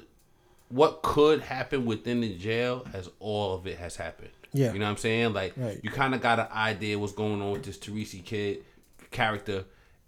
[0.69, 4.29] what could happen within the jail as all of it has happened.
[4.53, 4.73] Yeah.
[4.73, 5.33] you know what I'm saying?
[5.33, 5.79] Like Right.
[5.83, 8.63] you kind of got an idea what's going on with this Teresi kid
[9.11, 9.65] character,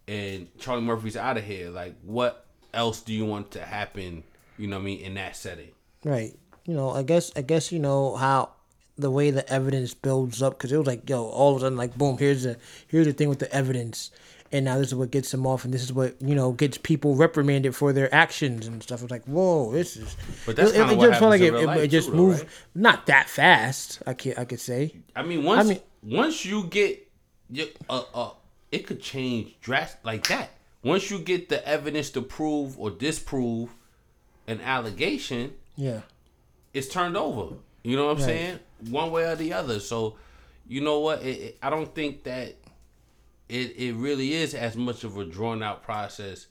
[0.08, 1.70] and Charlie Murphy's out of here.
[1.70, 4.24] Like, what else do you want to happen?
[4.58, 5.70] You know what I mean in that setting?
[6.04, 6.34] Right.
[6.66, 8.52] You know, I guess I guess you know how
[8.98, 11.78] the way the evidence builds up because it was like, yo, all of a sudden,
[11.78, 12.58] like, boom, here's the
[12.88, 14.12] here's the thing with the evidence,
[14.52, 16.78] and now this is what gets them off, and this is what you know gets
[16.78, 19.02] people reprimanded for their actions and stuff.
[19.02, 20.16] It's like, whoa, this is.
[20.46, 22.40] But that's it, kinda it what just felt like it, it, it just too, moved
[22.40, 22.50] right?
[22.76, 24.02] not that fast.
[24.08, 24.94] I can I could say.
[25.16, 27.06] I mean, once mean- once you get
[27.90, 28.30] uh, uh,
[28.72, 30.52] it could change drastic like that.
[30.84, 33.70] Once you get the evidence to prove or disprove
[34.48, 36.02] an allegation, Yeah.
[36.74, 37.56] it's turned over.
[37.84, 38.60] You know what I'm saying?
[38.90, 39.80] One way or the other.
[39.82, 40.16] So,
[40.68, 41.22] you know what?
[41.22, 42.56] It, it- I don't think that
[43.50, 46.48] it it really is as much of a drawn out process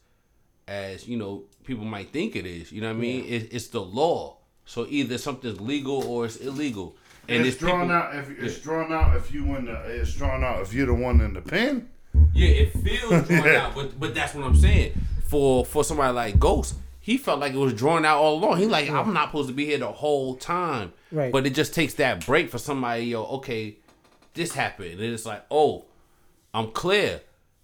[0.67, 2.73] as you know people might think it is.
[2.73, 3.25] You know what I mean?
[3.25, 4.37] It, it's the law.
[4.65, 6.97] So either something's legal or it's illegal.
[7.29, 8.15] And it's it's drawn people- out.
[8.17, 10.61] If it's drawn out, if you win the, it's drawn out.
[10.63, 11.89] If you're the one in the pen,
[12.35, 14.93] Yeah, it feels drawn out, but but that's what I'm saying.
[15.27, 18.59] For for somebody like Ghost, he felt like it was drawn out all along.
[18.59, 20.93] He like I'm not supposed to be here the whole time.
[21.13, 21.33] Right.
[21.33, 23.05] But it just takes that break for somebody.
[23.05, 23.77] Yo, okay,
[24.35, 25.85] this happened, and it's like, oh,
[26.59, 27.21] I'm clear.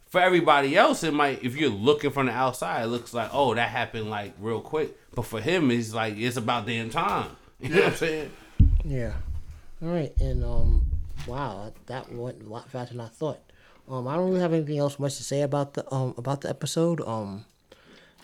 [0.07, 3.53] For everybody else, it might if you're looking from the outside, it looks like, oh,
[3.55, 4.97] that happened like real quick.
[5.13, 7.31] But for him, it's like it's about damn time.
[7.61, 8.31] You know what I'm saying?
[8.85, 9.13] Yeah.
[9.83, 10.85] All right, and um,
[11.27, 13.41] wow, that went a lot faster than I thought.
[13.89, 16.51] Um, I don't really have anything else much to say about the um about the
[16.51, 17.01] episode.
[17.01, 17.45] Um,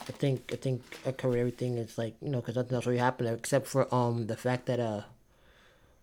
[0.02, 1.78] I think I think I covered everything.
[1.78, 4.78] It's like you know because nothing else really happened except for um the fact that
[4.78, 5.02] uh,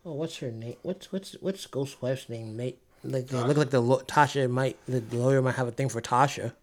[0.06, 0.76] oh what's her name?
[0.82, 2.58] What's what's what's Ghost wife's name?
[2.58, 5.90] Mate, like they look like the lo- Tasha might the lawyer might have a thing
[5.90, 6.54] for Tasha.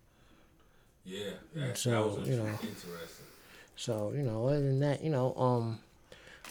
[1.05, 2.47] Yeah, that, So, you know.
[2.47, 2.91] interesting.
[3.77, 5.81] So you know, other than that, you know, um,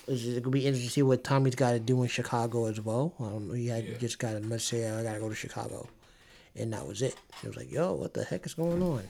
[0.07, 3.13] it's gonna be interesting to see what Tommy's got to do in Chicago as well.
[3.19, 5.87] Um, he had just got a message say, "I gotta go to Chicago,"
[6.55, 7.15] and that was it.
[7.43, 9.09] It was like, "Yo, what the heck is going on?"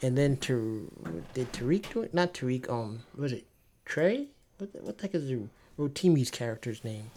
[0.00, 0.90] And then to
[1.34, 2.14] did Tariq do it?
[2.14, 2.70] Not Tariq.
[2.70, 3.44] Um, was it
[3.84, 4.28] Trey?
[4.58, 5.40] What the, what the heck is the
[5.78, 7.10] Rotimi's character's name?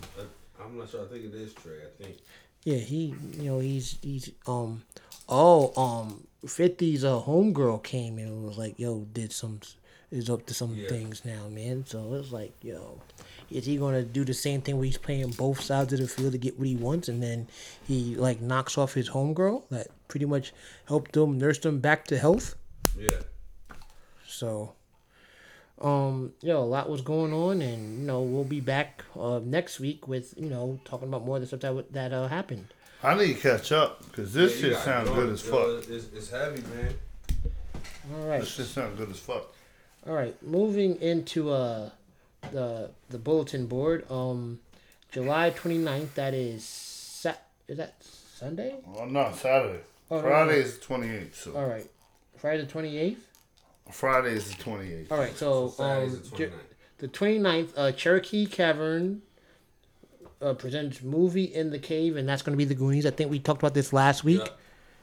[0.60, 1.06] I'm not sure.
[1.06, 1.78] I think it is Trey.
[1.86, 2.18] I think.
[2.64, 4.84] Yeah, he, you know, he's he's um,
[5.28, 9.60] oh um, 50's uh homegirl came and was like, yo, did some
[10.12, 10.90] is up to some Yeah.
[10.90, 11.86] things now, man.
[11.88, 13.00] So it's like, yo,
[13.50, 16.34] is he gonna do the same thing where he's playing both sides of the field
[16.34, 17.48] to get what he wants, and then
[17.88, 20.54] he like knocks off his homegirl that pretty much
[20.86, 22.56] helped him nurse him back to health.
[22.98, 23.22] Yeah.
[24.28, 24.74] So,
[25.82, 29.80] um, yo, a lot was going on, and you know we'll be back uh next
[29.80, 32.68] week with you know talking about more of the stuff that that uh, happened.
[33.04, 35.84] I need to catch up because this shit sounds good as fuck.
[35.90, 36.94] It's, it's heavy, man.
[38.14, 38.42] All right.
[38.42, 39.54] This shit sounds good as fuck.
[40.08, 41.90] All right, moving into uh
[42.52, 44.10] the the bulletin board.
[44.12, 44.60] Um,
[45.12, 47.34] July 29th, That is sa-
[47.68, 48.76] is that Sunday?
[48.96, 49.82] Oh no, Saturday.
[50.10, 50.58] Oh, no, Friday no.
[50.58, 51.36] is the 28th.
[51.36, 51.90] So All right,
[52.38, 53.18] Friday the 28th.
[53.92, 55.12] Friday is the 28th.
[55.12, 56.52] All right, so um, Ju-
[56.98, 59.22] the 29th, uh, Cherokee Cavern
[60.42, 63.06] uh, presents movie in the cave, and that's going to be the Goonies.
[63.06, 64.42] I think we talked about this last week,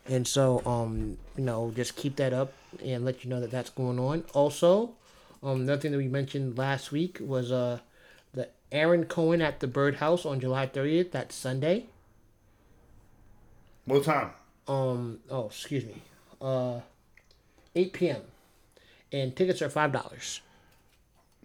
[0.06, 2.52] and so um, you know, just keep that up
[2.84, 4.24] and let you know that that's going on.
[4.34, 4.90] Also,
[5.42, 7.78] um, another thing that we mentioned last week was uh,
[8.32, 11.12] the Aaron Cohen at the Birdhouse on July 30th.
[11.12, 11.86] That's Sunday.
[13.84, 14.30] What time?
[14.66, 15.94] Um, oh, excuse me,
[16.42, 16.80] uh,
[17.74, 18.20] 8 p.m.
[19.12, 20.40] And tickets are five dollars.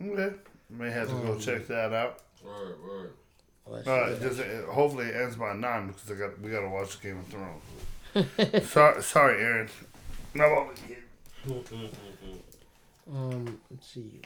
[0.02, 0.36] Okay.
[0.69, 2.19] May have to Um, go check that out.
[2.43, 3.13] Word, word.
[3.67, 6.99] Let's Uh, just, uh, hopefully it ends by nine because I got we gotta watch
[7.02, 7.63] Game of Thrones.
[8.69, 9.69] sorry, sorry, Aaron.
[10.34, 10.71] No, well,
[13.12, 14.21] Um, let's see.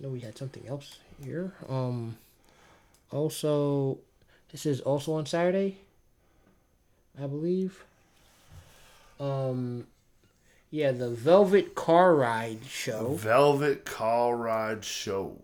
[0.00, 1.52] No, we had something else here.
[1.68, 2.16] Um,
[3.10, 3.98] also,
[4.50, 5.78] this is also on Saturday,
[7.20, 7.84] I believe.
[9.20, 9.86] Um,
[10.70, 13.14] yeah, the Velvet Car Ride show.
[13.14, 15.36] Velvet Car Ride Show.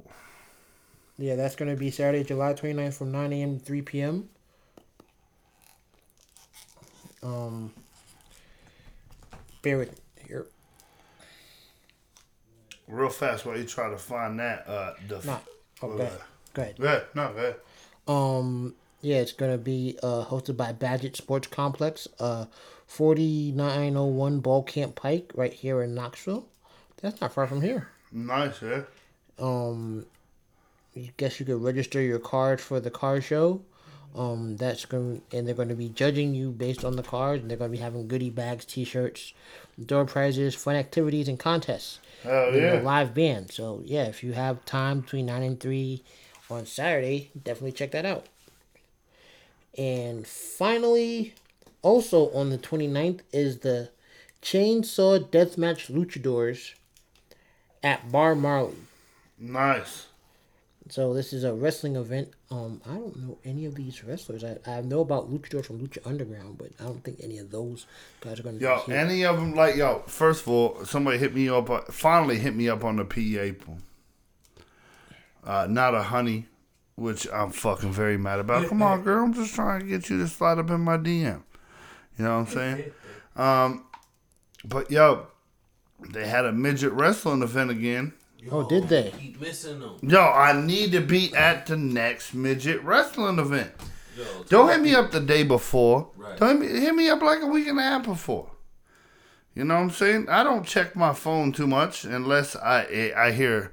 [1.16, 3.58] Yeah, that's going to be Saturday, July 29th from 9 a.m.
[3.58, 4.28] to 3 p.m.
[7.22, 7.72] Um,
[9.62, 10.46] bear with me here.
[12.88, 14.68] Real fast while you try to find that.
[14.68, 15.40] Uh, the No.
[15.82, 16.20] Oh, go ahead.
[16.52, 16.76] Go ahead.
[16.78, 17.06] Go ahead.
[17.14, 17.56] No, go ahead.
[18.06, 22.46] Um, yeah, it's gonna be uh, hosted by Badgett Sports Complex, uh,
[22.86, 26.46] forty nine oh one Ball Camp Pike, right here in Knoxville.
[27.00, 27.88] That's not far from here.
[28.10, 28.82] Nice, yeah.
[29.38, 30.06] Um,
[30.94, 33.62] you guess you could register your card for the car show.
[34.16, 37.50] Um, that's going and they're going to be judging you based on the cars, and
[37.50, 39.34] they're going to be having goodie bags, T-shirts,
[39.84, 41.98] door prizes, fun activities, and contests.
[42.22, 42.80] And a yeah.
[42.80, 43.50] live band.
[43.50, 46.04] So yeah, if you have time between nine and three
[46.48, 48.26] on Saturday, definitely check that out.
[49.76, 51.34] And finally,
[51.82, 53.90] also on the 29th is the
[54.42, 56.74] Chainsaw Deathmatch Luchadors
[57.82, 58.74] at Bar Marley.
[59.38, 60.06] Nice.
[60.90, 62.28] So this is a wrestling event.
[62.50, 64.44] Um, I don't know any of these wrestlers.
[64.44, 67.86] I, I know about Luchador from Lucha Underground, but I don't think any of those
[68.20, 70.00] guys are going to Yo, any of them like yo?
[70.06, 71.70] First of all, somebody hit me up.
[71.70, 73.78] uh, Finally, hit me up on the P April.
[75.42, 76.46] Uh, not a honey,
[76.96, 78.68] which I'm fucking very mad about.
[78.68, 81.42] Come on, girl, I'm just trying to get you to slide up in my DM.
[82.18, 82.92] You know what I'm saying?
[83.36, 83.86] Um,
[84.64, 85.26] but yo,
[86.10, 88.12] they had a midget wrestling event again.
[88.50, 89.12] Oh, did they?
[89.18, 89.96] Keep missing them.
[90.02, 93.72] Yo, I need to be at the next midget wrestling event.
[94.16, 96.10] Yo, Don't hit me up the day before.
[96.16, 96.36] Right.
[96.38, 98.50] Don't hit me, hit me up like a week and a half before.
[99.54, 100.28] You know what I'm saying?
[100.28, 103.72] I don't check my phone too much unless I I hear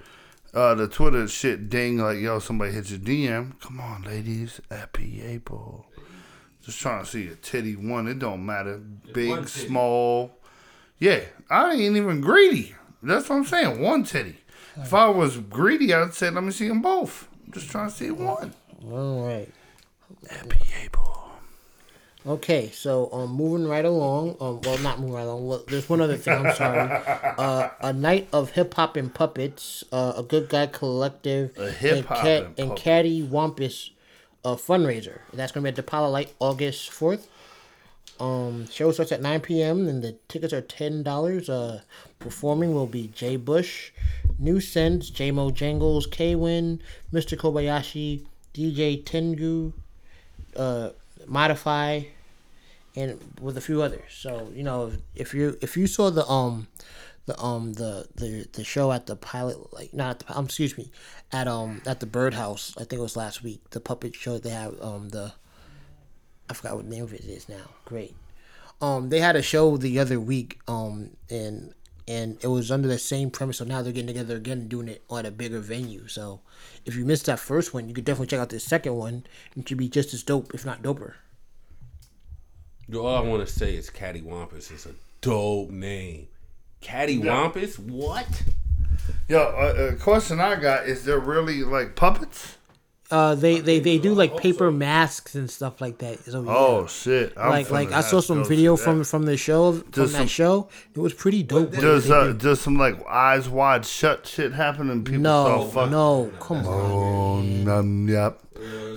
[0.54, 3.60] uh, the Twitter shit ding like yo somebody hit your DM.
[3.60, 5.86] Come on, ladies, happy April.
[6.64, 8.08] Just trying to see a titty one.
[8.08, 8.78] It don't matter,
[9.14, 10.38] big, small.
[11.00, 12.76] Yeah, I ain't even greedy.
[13.02, 13.82] That's what I'm saying.
[13.82, 14.38] One titty.
[14.78, 17.28] If I was greedy, I'd say let me see them both.
[17.46, 18.54] I'm just trying to see one.
[18.90, 19.50] All right.
[20.30, 21.01] Happy April.
[22.26, 24.36] Okay, so um, moving right along.
[24.40, 25.48] Um, well, not moving right along.
[25.48, 26.46] Well, there's one other thing.
[26.46, 27.02] I'm sorry.
[27.42, 29.84] Uh, a night of hip hop and puppets.
[29.92, 31.58] Uh, a good guy collective.
[31.58, 32.72] A hip and hop Cat- and and.
[32.74, 33.90] Cattywampus,
[34.46, 35.20] uh, fundraiser.
[35.34, 37.28] That's gonna be at the Pilot Light August fourth.
[38.20, 39.88] Um, show starts at 9 p.m.
[39.88, 41.50] and the tickets are ten dollars.
[41.50, 41.82] Uh,
[42.20, 43.92] performing will be Jay Bush,
[44.38, 46.80] New Sense, J Mo Jangles, K Win,
[47.12, 47.36] Mr.
[47.36, 49.74] Kobayashi, DJ Tengu,
[50.56, 50.90] uh,
[51.28, 52.02] Modify,
[52.96, 54.12] and with a few others.
[54.12, 56.68] So you know, if, you if you saw the um
[57.26, 60.92] the um the the the show at the Pilot Light not the, um excuse me
[61.32, 64.50] at um at the Birdhouse I think it was last week the puppet show they
[64.50, 65.34] have um the
[66.50, 68.16] I forgot what name of it is now great
[68.82, 71.74] um they had a show the other week um and
[72.08, 74.88] and it was under the same premise so now they're getting together again and doing
[74.88, 76.42] it at a bigger venue so
[76.86, 79.24] if you missed that first one you could definitely check out this second one
[79.56, 81.14] it should be just as dope if not doper
[82.92, 86.28] Yo, all I want to say is Cattywampus is a dope name.
[86.82, 87.80] Cattywampus?
[87.80, 88.44] What?
[89.30, 92.58] Yo, a, a question I got is there really like puppets?
[93.12, 96.19] Uh, they they, they do like paper masks and stuff like that.
[96.26, 96.54] So, yeah.
[96.56, 97.34] Oh shit!
[97.38, 100.28] I'm like like I saw some video from from the show from Does that some-
[100.28, 100.69] show.
[100.95, 101.71] It was pretty dope.
[101.71, 102.38] what Does uh, did.
[102.39, 105.91] does some like eyes wide shut shit happen and people no start fucking?
[105.91, 106.91] no come on.
[106.91, 108.39] Oh, num, yep.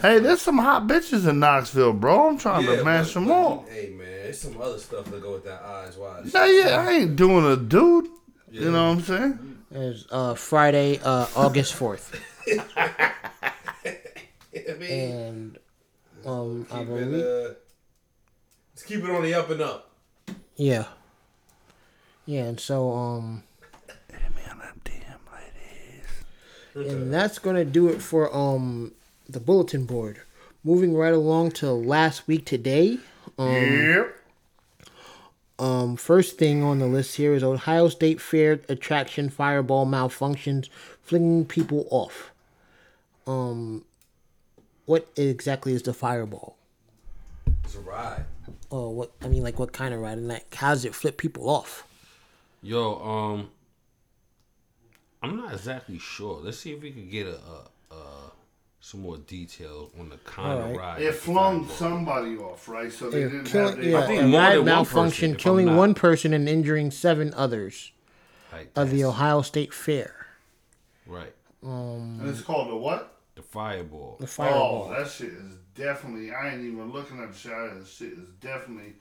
[0.02, 2.28] Hey, there's some hot bitches in Knoxville, bro.
[2.28, 3.64] I'm trying to mash them all.
[3.70, 6.32] Hey man, there's some other stuff that go with that eyes wide.
[6.32, 8.08] Nah, yeah, I ain't doing a dude.
[8.50, 9.58] You know what I'm saying?
[9.72, 12.14] It's uh Friday uh August fourth
[14.56, 15.58] I mean, and
[16.26, 17.54] um I keep believe it, uh,
[18.72, 19.90] let's keep it on the up and up.
[20.56, 20.84] yeah
[22.26, 23.42] yeah and so um
[24.10, 25.18] Hit me on them DM,
[26.76, 26.92] ladies.
[26.92, 28.92] and that's gonna do it for um
[29.28, 30.20] the bulletin board.
[30.62, 32.98] Moving right along to last week today.
[33.38, 34.16] Um, Yep.
[35.58, 40.68] Um, first thing on the list here is Ohio State Fair attraction fireball malfunctions,
[41.02, 42.32] flinging people off.
[43.26, 43.84] Um,
[44.86, 46.56] what exactly is the fireball?
[47.64, 48.24] It's a ride.
[48.70, 49.12] Or what?
[49.22, 50.18] I mean, like what kind of ride?
[50.18, 51.86] And like, how does it flip people off?
[52.62, 53.48] Yo, um,
[55.22, 56.40] I'm not exactly sure.
[56.42, 58.32] Let's see if we could get a, a, a
[58.80, 60.70] some more details on the kind Alright.
[60.70, 61.02] of ride.
[61.02, 62.92] It flung somebody off, right?
[62.92, 63.76] So they Yeah, didn't killing, have.
[63.76, 66.90] Their, yeah, think more ride than one malfunction, person, killing not- one person and injuring
[66.90, 67.92] seven others
[68.52, 70.26] Like of the Ohio State Fair.
[71.06, 71.32] Right.
[71.62, 73.13] Um, and it's called the what?
[73.54, 74.16] The fireball.
[74.18, 74.88] The fireball.
[74.90, 76.32] Oh, that shit is definitely.
[76.32, 77.78] I ain't even looking at the shot.
[77.78, 78.94] That shit is definitely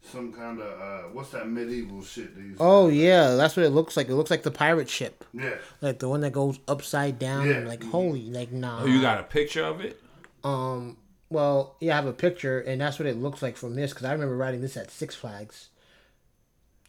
[0.00, 2.34] some kind of uh, what's that medieval shit?
[2.34, 2.56] These.
[2.58, 4.08] Oh yeah, that's what it looks like.
[4.08, 5.56] It looks like the pirate ship, yeah.
[5.82, 7.46] like the one that goes upside down.
[7.48, 7.60] Yeah.
[7.60, 8.80] Like holy, like nah.
[8.82, 10.00] Oh, you got a picture of it?
[10.42, 10.96] Um.
[11.30, 13.92] Well, yeah, I have a picture, and that's what it looks like from this.
[13.92, 15.68] Because I remember riding this at Six Flags.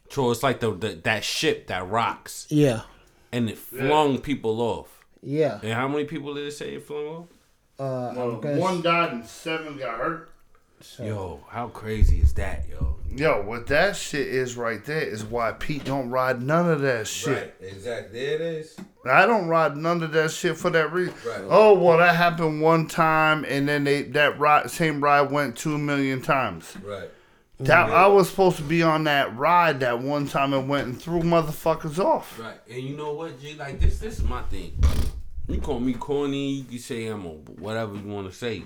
[0.08, 2.82] So it's like the, the that ship that rocks Yeah.
[3.30, 4.99] and it flung people off.
[5.22, 5.60] Yeah.
[5.62, 7.26] And how many people did it say it flung off?
[7.78, 10.30] Uh, Well, one died and seven got hurt.
[10.80, 12.96] so- Yo, how crazy is that, yo?
[13.12, 17.06] Yo, what that shit is right there is why Pete don't ride none of that
[17.08, 17.54] shit.
[17.60, 18.20] Right, exactly.
[18.24, 18.76] There it is.
[19.04, 21.14] I don't ride none of that shit for that reason.
[21.26, 21.40] Right.
[21.48, 25.76] Oh well, that happened one time, and then they that ride same ride went two
[25.76, 26.76] million times.
[26.84, 27.10] Right.
[27.60, 31.00] That I was supposed to be on that ride that one time and went and
[31.00, 32.38] threw motherfuckers off.
[32.40, 32.56] Right.
[32.70, 33.54] And you know what, G?
[33.54, 34.72] Like this this is my thing.
[35.46, 38.62] You call me corny, you can say I'm a whatever you want to say.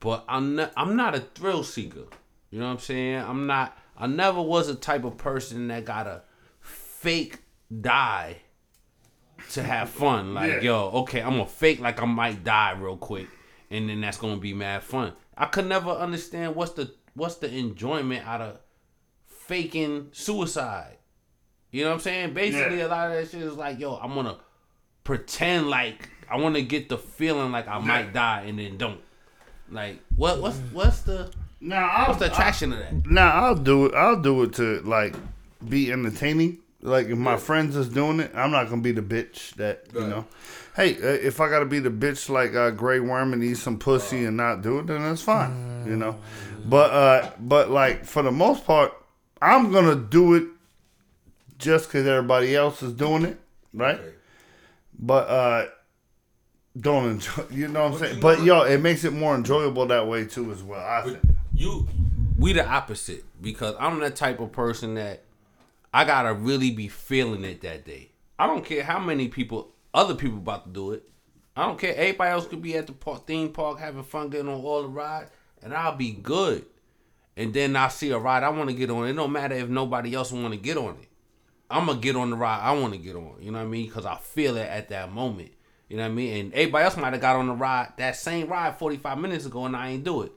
[0.00, 2.04] But I'm not I'm not a thrill seeker.
[2.50, 3.16] You know what I'm saying?
[3.22, 6.22] I'm not I never was a type of person that got a
[6.60, 7.38] fake
[7.80, 8.36] die
[9.52, 10.34] to have fun.
[10.34, 10.60] Like, Yeah.
[10.60, 13.28] yo, okay, I'm gonna fake like I might die real quick
[13.70, 15.14] and then that's gonna be mad fun.
[15.36, 18.58] I could never understand what's the what's the enjoyment out of
[19.26, 20.96] faking suicide.
[21.70, 22.34] You know what I'm saying?
[22.34, 22.86] Basically, Yeah.
[22.86, 24.38] a lot of that shit is like, yo, I'm gonna
[25.04, 29.00] pretend like I want to get the feeling like I might die and then don't.
[29.70, 30.40] Like, what?
[30.40, 33.06] What's what's the Now I'll, what's the attraction of that?
[33.06, 33.94] Now I'll do it.
[33.94, 35.14] I'll do it to like
[35.66, 36.58] be entertaining.
[36.80, 40.00] Like if my friends is doing it, I'm not gonna be the bitch that you
[40.00, 40.08] Right.
[40.08, 40.26] know.
[40.76, 43.78] Hey, uh, if I gotta be the bitch like uh, Grey Worm and eat some
[43.78, 45.84] pussy and not do it, then that's fine.
[45.86, 46.16] You know.
[46.68, 48.92] But uh, but like for the most part,
[49.40, 50.44] I'm gonna do it
[51.58, 53.40] just because everybody else is doing it,
[53.72, 53.98] right?
[53.98, 54.14] Okay.
[54.98, 55.66] But uh,
[56.78, 57.44] don't enjoy.
[57.50, 58.20] You know what I'm saying?
[58.20, 60.84] But yo, it makes it more enjoyable that way too, as well.
[60.84, 61.18] I think.
[61.54, 61.88] You,
[62.38, 65.22] we the opposite because I'm the type of person that
[65.92, 68.10] I gotta really be feeling it that day.
[68.38, 71.08] I don't care how many people, other people about to do it.
[71.56, 71.94] I don't care.
[71.96, 74.88] Everybody else could be at the park, theme park having fun, getting on all the
[74.88, 75.30] rides,
[75.62, 76.64] and I'll be good.
[77.36, 79.06] And then I see a ride I want to get on.
[79.06, 81.08] It don't matter if nobody else want to get on it.
[81.70, 83.36] I'm gonna get on the ride I want to get on.
[83.40, 83.86] You know what I mean?
[83.86, 85.52] Because I feel it at that moment.
[85.88, 86.36] You know what I mean?
[86.36, 89.66] And everybody else might have got on the ride that same ride 45 minutes ago,
[89.66, 90.32] and I ain't do it.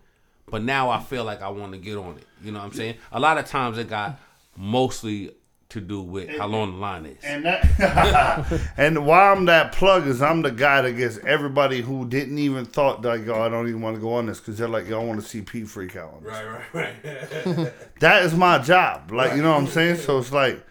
[0.47, 2.25] But now I feel like I want to get on it.
[2.43, 2.95] You know what I'm saying?
[3.11, 4.19] A lot of times it got
[4.55, 5.31] mostly
[5.71, 7.23] to do with how long the line is.
[7.23, 12.05] And that, and why I'm that plug is I'm the guy that gets everybody who
[12.05, 14.67] didn't even thought like, yo, I don't even want to go on this because they're
[14.67, 16.13] like, yo, I want to see Pete freak out.
[16.13, 16.31] On this.
[16.31, 17.73] Right, right, right.
[17.99, 19.11] That is my job.
[19.11, 19.97] Like, you know what I'm saying?
[19.97, 20.61] So it's like,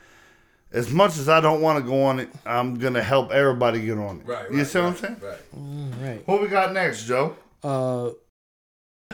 [0.72, 3.98] as much as I don't want to go on it, I'm gonna help everybody get
[3.98, 4.26] on it.
[4.26, 4.52] right, right.
[4.52, 5.16] you see right, what I'm saying?
[5.22, 6.08] Right.
[6.08, 6.28] Right.
[6.28, 7.36] What we got next, Joe?
[7.62, 8.10] Uh,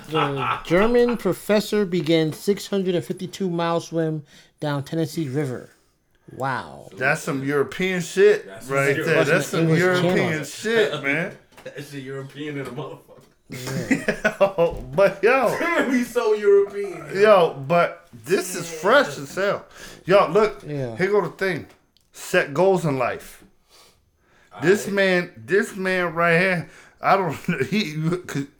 [0.09, 4.25] the German professor began 652 mile swim
[4.61, 5.71] down Tennessee River.
[6.33, 6.89] Wow.
[6.97, 9.25] That's some European shit That's right some there.
[9.25, 10.45] That's some English European channel.
[10.45, 11.37] shit, man.
[11.65, 13.03] That's a European in a motherfucker.
[14.97, 15.57] but yo.
[15.61, 17.11] Damn, he's so European.
[17.15, 19.65] Yo, but this is fresh as hell.
[20.05, 20.97] Yo, look, Yeah.
[20.97, 21.67] here go the thing.
[22.13, 23.45] Set goals in life.
[24.63, 27.59] This man, this man right here, I don't know.
[27.59, 27.95] he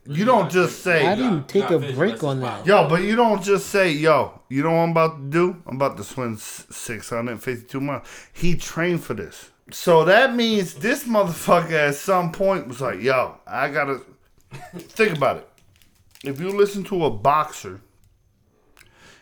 [0.09, 2.67] you don't just How say do you got- take a break on that?
[2.67, 4.41] yo, but you don't just say yo.
[4.49, 5.63] You know what I'm about to do?
[5.67, 8.07] I'm about to swim 652 miles.
[8.33, 13.39] He trained for this, so that means this motherfucker at some point was like, yo,
[13.47, 14.01] I gotta
[14.77, 15.49] think about it.
[16.25, 17.81] If you listen to a boxer,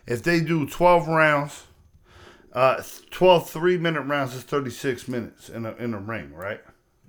[0.07, 1.65] if they do 12 rounds,
[2.53, 6.61] uh, 12 three minute rounds is 36 minutes in a, in a ring, right?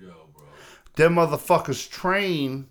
[0.02, 0.44] Yo, bro.
[0.96, 2.68] Them motherfuckers train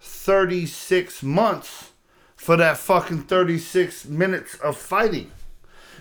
[0.00, 1.92] 36 months
[2.36, 5.30] for that fucking 36 minutes of fighting.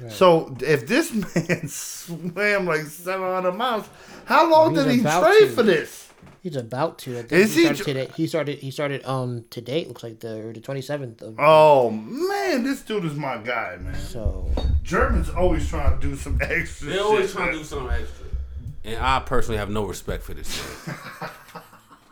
[0.09, 1.11] So if this
[1.49, 3.87] man swam like 700 miles,
[4.25, 5.49] how long He's did he train to.
[5.49, 6.09] for this?
[6.41, 7.13] He's about to.
[7.19, 8.11] I think Is he, he started tr- today.
[8.15, 8.59] He started.
[8.59, 9.81] He started um today.
[9.81, 11.35] It looks like the or the twenty seventh of.
[11.39, 13.95] Oh man, this dude is my guy, man.
[13.95, 14.51] So
[14.83, 16.89] Germans always trying to do some extra.
[16.89, 18.25] They always trying to do something extra.
[18.83, 20.97] And I personally have no respect for this man.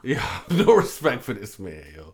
[0.04, 2.14] yeah, no respect for this man, yo.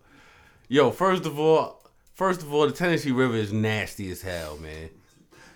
[0.68, 1.84] Yo, first of all,
[2.14, 4.90] first of all, the Tennessee River is nasty as hell, man.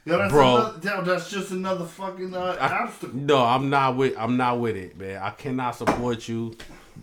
[0.05, 0.55] Yo, that's Bro.
[0.55, 3.15] Another, yo, that's just another fucking uh, I- obstacle.
[3.17, 4.15] no, I'm not with.
[4.17, 5.21] I'm not with it, man.
[5.21, 6.57] I cannot support you.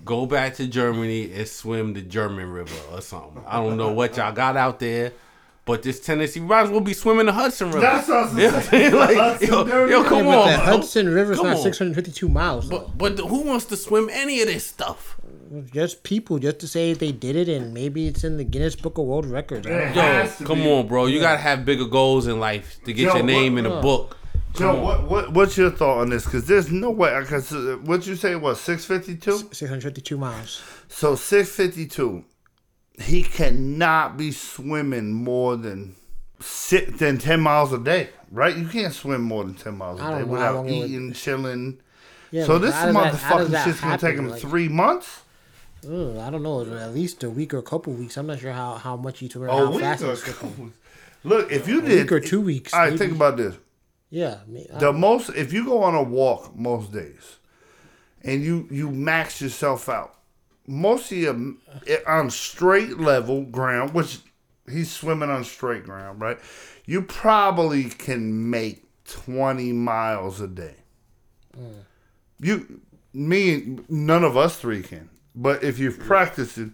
[0.05, 3.43] Go back to Germany and swim the German River or something.
[3.47, 5.13] I don't know what y'all got out there,
[5.71, 7.81] but this Tennessee might as well be swimming the Hudson River.
[7.81, 8.95] That's what I was Yeah, saying.
[8.95, 9.89] like, Hudson yo, River.
[9.89, 10.57] yo, come Yeah, on, the.
[10.59, 11.63] Hudson River's Come not on.
[11.63, 12.69] 652 miles.
[12.69, 12.91] Though.
[12.97, 15.17] But, but who wants to swim any of this stuff?
[15.73, 18.99] Just people, just to say they did it, and maybe it's in the Guinness Book
[18.99, 19.67] of World Records.
[19.67, 20.23] I don't Yeah.
[20.23, 20.23] know.
[20.41, 20.71] Yo, come be.
[20.73, 21.07] on, bro.
[21.07, 23.81] You gotta have bigger goals in life to get Yo, your name what- in a
[23.81, 24.17] book.
[24.55, 26.25] Joe, what, what what's your thought on this?
[26.25, 27.17] Because there's no way.
[27.21, 29.39] Because uh, what you say was six fifty two.
[29.53, 30.61] 652 miles.
[30.89, 32.25] So six fifty two,
[32.99, 35.97] he cannot be swimming more than
[36.41, 38.57] six, than ten miles a day, right?
[38.57, 41.79] You can't swim more than ten miles a day without it would- eating, chilling.
[42.31, 44.69] Yeah, so this how does that- how does motherfucking shit's gonna take him Like, three
[44.69, 45.23] months.
[45.85, 48.17] ugh, I don't know, at least a week or a couple weeks.
[48.17, 50.17] I'm not sure how, how much you took Oh, how week fast or.
[51.25, 52.99] Look, if you A did week or two weeks, All right, maybe.
[52.99, 53.57] think about this.
[54.11, 54.39] Yeah,
[54.79, 57.37] The most if you go on a walk most days,
[58.25, 60.15] and you you max yourself out,
[60.71, 61.59] most of you
[62.07, 64.21] on straight level ground, which
[64.71, 66.39] he's swimming on straight ground, right?
[66.87, 70.77] You probably can make twenty miles a day.
[72.39, 72.81] You,
[73.13, 75.11] me, none of us three can.
[75.35, 76.71] But if you've practiced it,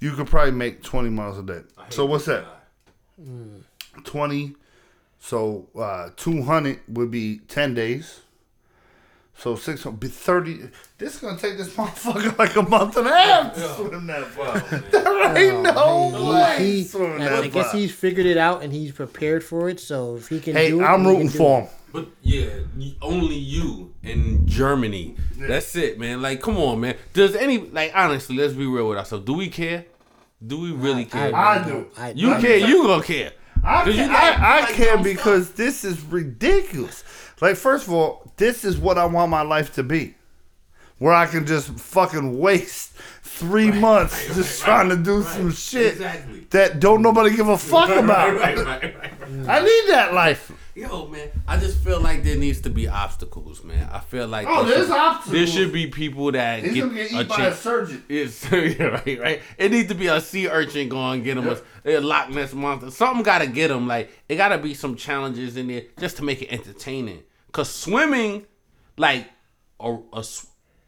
[0.00, 1.62] you could probably make twenty miles a day.
[1.90, 2.44] So what's that?
[4.04, 4.56] Twenty.
[5.18, 8.20] So uh, two hundred would be ten days.
[9.36, 10.60] So six hundred be thirty.
[10.96, 14.24] This is gonna take this motherfucker like a month and a half to swim that
[14.28, 14.58] far.
[14.90, 16.56] there ain't no way.
[16.58, 19.68] he, he's swimming and that I guess he's figured it out and he's prepared for
[19.68, 19.80] it.
[19.80, 21.62] So if he can Hey, do it, I'm he rooting can do for it.
[21.64, 21.68] him.
[21.92, 22.48] But yeah,
[23.02, 25.16] only you in Germany.
[25.36, 26.22] That's it, man.
[26.22, 26.96] Like, come on, man.
[27.12, 28.36] Does any like honestly?
[28.36, 29.24] Let's be real with ourselves.
[29.26, 29.84] Do we care?
[30.44, 31.34] Do we really care?
[31.34, 31.86] I do.
[31.96, 32.56] I, you I- care?
[32.58, 33.32] You gonna care?
[33.66, 37.02] I, Cause you ca- like- I, I care dumb because this is ridiculous.
[37.40, 40.14] Like, first of all, this is what I want my life to be.
[40.98, 46.46] Where I can just fucking waste three months just trying to do some shit Exactly.
[46.50, 48.36] that don't nobody give a fuck about.
[48.38, 49.12] right, right, right.
[49.48, 50.52] I need that life.
[50.76, 53.88] Yo, man, I just feel like there needs to be obstacles, man.
[53.92, 55.32] I feel like Oh, there there's should- obstacles.
[55.32, 57.58] There should be people that get, gonna get a eaten by a chance.
[57.58, 58.04] surgeon.
[58.08, 59.42] It's yeah, right, right.
[59.58, 62.90] It needs to be a sea urchin going get him a, a Loch Ness monster.
[62.92, 63.88] Something got to get him.
[63.88, 67.22] Like it got to be some challenges in there just to make it entertaining.
[67.54, 68.44] Cause swimming,
[68.96, 69.28] like
[69.78, 70.24] or a,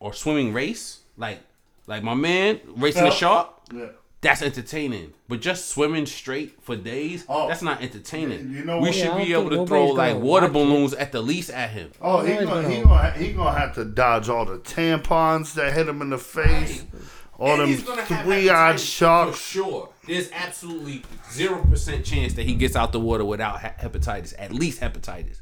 [0.00, 1.38] or swimming race, like
[1.86, 3.12] like my man racing Yeah.
[3.12, 3.48] a shark.
[3.72, 3.86] Yeah.
[4.22, 7.46] That's entertaining, but just swimming straight for days, Oh.
[7.46, 8.50] that's not entertaining.
[8.50, 8.94] You know we what?
[8.94, 10.52] should Yeah, be able to throw like water watch it.
[10.54, 11.92] balloons at the least at him.
[12.00, 15.72] Oh, he gonna, gonna- he gonna he gonna have to dodge all the tampons that
[15.72, 16.82] hit him in the face,
[17.38, 19.36] all And them he's gonna have three eyed hepatitis sharks.
[19.38, 19.88] For sure.
[20.08, 24.34] There's absolutely 0% chance that he gets out the water without hepatitis.
[24.38, 25.40] At least hepatitis.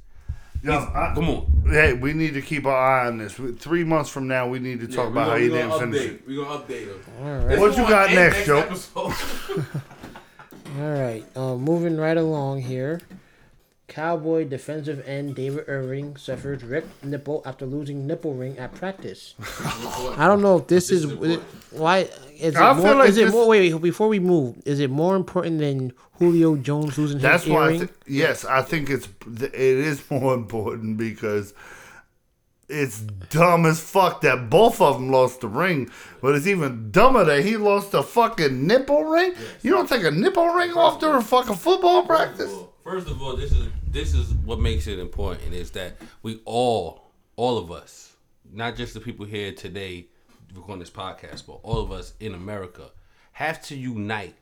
[0.65, 1.47] Yo, I- Come on.
[1.69, 3.35] Hey, we need to keep our eye on this.
[3.59, 6.23] Three months from now, we need to talk about how he didn't finish it.
[6.27, 7.01] We're going to update him.
[7.23, 7.59] All right.
[7.59, 8.63] What you got next, Joe?
[10.81, 13.01] All right, uh, moving right along here.
[13.87, 19.35] Cowboy defensive end David Irving suffers ripped nipple after losing nipple ring at practice.
[20.17, 21.07] I don't know if this, is,
[21.71, 22.09] why
[22.39, 22.95] is it I feel more.
[22.95, 23.47] like is it more?
[23.47, 27.53] Wait, wait, before we move, is it more important than Julio Jones losing That's his
[27.53, 27.61] why.
[27.61, 27.79] I earring?
[27.81, 31.53] th- yes, I think it's it is more important because
[32.69, 35.91] it's dumb as fuck that both of them lost the ring,
[36.23, 39.35] but it's even dumber that he lost a fucking nipple ring.
[39.63, 42.51] You don't take a nipple ring off during fucking football practice.
[42.85, 47.07] First of all, this is this is what makes it important is that we all,
[47.35, 48.15] all of us,
[48.53, 50.09] not just the people here today
[50.55, 52.91] recording this podcast, but all of us in America,
[53.33, 54.35] have to unite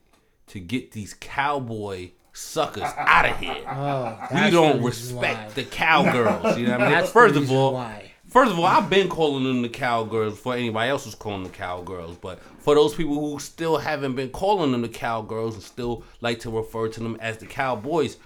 [0.48, 3.62] to get these cowboy suckers out of here.
[3.64, 5.54] Oh, we don't respect why.
[5.54, 6.58] the cowgirls.
[6.58, 6.98] You know what I mean?
[6.98, 8.10] That's First of all, why.
[8.26, 11.52] First of all, I've been calling them the cowgirls before anybody else was calling them
[11.52, 12.16] cowgirls.
[12.16, 16.40] But for those people who still haven't been calling them the cowgirls and still like
[16.40, 18.16] to refer to them as the cowboys,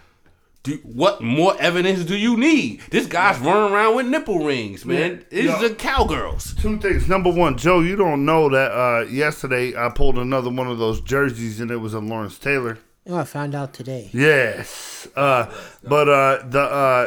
[0.67, 2.81] do, what more evidence do you need?
[2.91, 5.25] This guy's running around with nipple rings, man.
[5.31, 5.39] Yeah.
[5.39, 5.69] It's Yeah.
[5.69, 6.55] the cowgirls.
[6.61, 7.09] Two things.
[7.09, 11.01] Number one, Joe, you don't know that uh, yesterday I pulled another one of those
[11.01, 12.79] jerseys and it was a Lawrence Taylor.
[13.09, 14.11] Oh, I found out today.
[14.13, 15.07] Yes.
[15.15, 15.47] Uh,
[15.85, 17.07] but uh, the uh,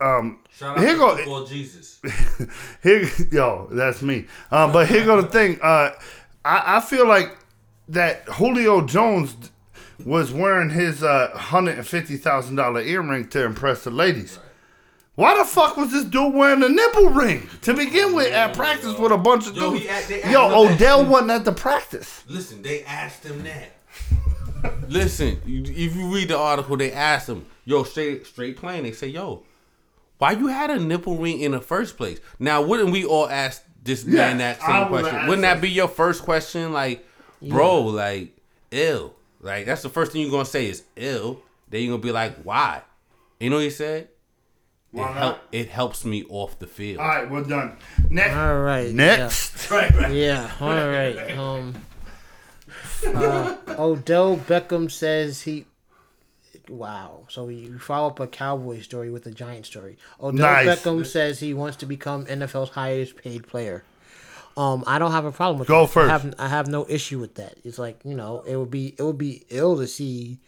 [0.00, 2.00] um, Shout here go Jesus.
[2.82, 4.26] here yo, that's me.
[4.50, 5.58] Um, but here go the thing.
[5.62, 5.90] Uh,
[6.44, 7.36] I, I feel like
[7.88, 9.36] that Julio Jones
[10.04, 14.38] was wearing his uh, hundred and fifty thousand dollar earring to impress the ladies.
[15.16, 18.98] Why the fuck was this dude wearing a nipple ring to begin with at practice
[18.98, 19.84] with a bunch of Yo, dudes?
[19.84, 22.24] he act- they act Yo, like that Odell wasn't at the practice.
[22.28, 23.70] Listen, they asked him that.
[24.88, 28.82] Listen, if you read the article, they asked him, yo, straight straight playing.
[28.84, 29.44] They say, yo,
[30.18, 32.18] why you had a nipple ring in the first place?
[32.38, 35.26] Now, wouldn't we all ask this man that same question?
[35.26, 35.60] Wouldn't that that.
[35.60, 36.72] be your first question?
[36.72, 37.06] Like,
[37.42, 38.36] bro, like,
[38.70, 39.14] ill.
[39.44, 41.42] Like, that's the first thing you're gonna say is ill.
[41.68, 42.82] Then you're gonna be like, why?
[43.38, 44.02] You know what he said?
[44.04, 45.16] It, Why not?
[45.16, 47.00] help, it helps me off the field.
[47.00, 47.76] All right, we're done.
[48.08, 48.34] Next.
[48.34, 48.90] All right.
[48.92, 49.70] Next.
[49.70, 50.08] Yeah.
[50.08, 50.50] yeah.
[50.60, 51.36] All right.
[51.36, 51.74] Um.
[53.06, 55.66] Uh, Odell Beckham says he.
[56.68, 57.24] Wow.
[57.28, 59.98] So you follow up a Cowboy story with a Giant story.
[60.22, 60.32] Odell
[60.64, 60.66] Nice.
[60.80, 63.84] Beckham says he wants to become NFL's highest paid player.
[64.56, 65.92] Um, I don't have a problem with Go that.
[65.92, 66.08] first.
[66.10, 67.56] I have I have no issue with that.
[67.64, 70.38] It's like you know, it would be it would be ill to see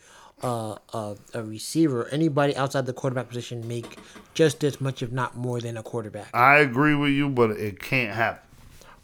[0.45, 3.99] uh, a a receiver, anybody outside the quarterback position, make
[4.35, 6.29] just as much, if not more, than a quarterback.
[6.35, 8.43] I agree with you, but it can't happen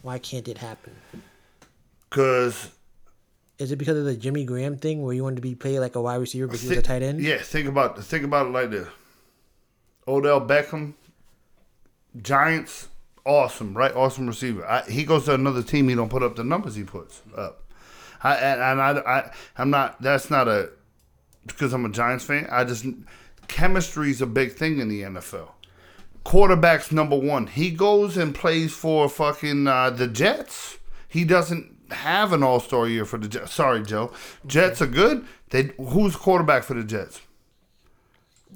[0.02, 0.92] Why can't it happen?
[2.08, 2.70] because
[3.58, 5.94] Is it because of the Jimmy Graham thing where you wanted to be played like
[5.96, 7.20] a wide receiver but he was a tight end?
[7.20, 8.86] Yeah, think about think about it like this.
[10.06, 10.92] Odell Beckham,
[12.20, 12.88] Giants,
[13.24, 13.94] awesome, right?
[13.94, 14.66] Awesome receiver.
[14.66, 17.62] I, he goes to another team, he don't put up the numbers he puts up.
[18.22, 20.00] I, and, I, I, I'm not.
[20.00, 20.70] That's not a
[21.46, 22.46] because I'm a Giants fan.
[22.50, 22.86] I just
[23.48, 25.48] chemistry is a big thing in the NFL.
[26.24, 27.48] Quarterback's number one.
[27.48, 30.78] He goes and plays for fucking uh, the Jets.
[31.08, 33.52] He doesn't have an All Star year for the Jets.
[33.52, 34.12] Sorry, Joe.
[34.46, 35.26] Jets are good.
[35.50, 37.20] They who's quarterback for the Jets?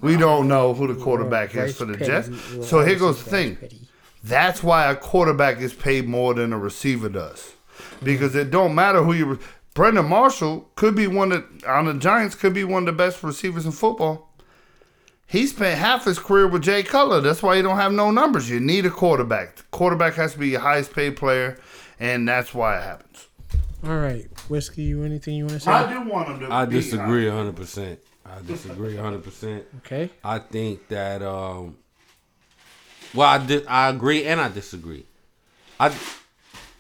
[0.01, 2.29] We don't know who the quarterback is for the Jets.
[2.69, 3.59] So here goes the thing.
[4.27, 4.35] Petty.
[4.35, 7.55] That's why a quarterback is paid more than a receiver does,
[8.03, 9.39] because it don't matter who you.
[9.75, 13.23] Brandon Marshall could be one of on the Giants could be one of the best
[13.23, 14.33] receivers in football.
[15.27, 17.21] He spent half his career with Jay Cutler.
[17.21, 18.49] That's why you don't have no numbers.
[18.49, 19.57] You need a quarterback.
[19.57, 21.59] The quarterback has to be your highest paid player,
[21.99, 23.27] and that's why it happens.
[23.85, 24.83] All right, whiskey.
[24.85, 25.71] You anything you want to say?
[25.71, 26.53] I do want him to.
[26.53, 28.01] I be- disagree hundred percent.
[28.25, 29.65] I disagree hundred percent.
[29.79, 30.11] Okay.
[30.25, 31.77] I think that um
[33.17, 35.07] well I di- I agree and I disagree.
[35.81, 35.95] I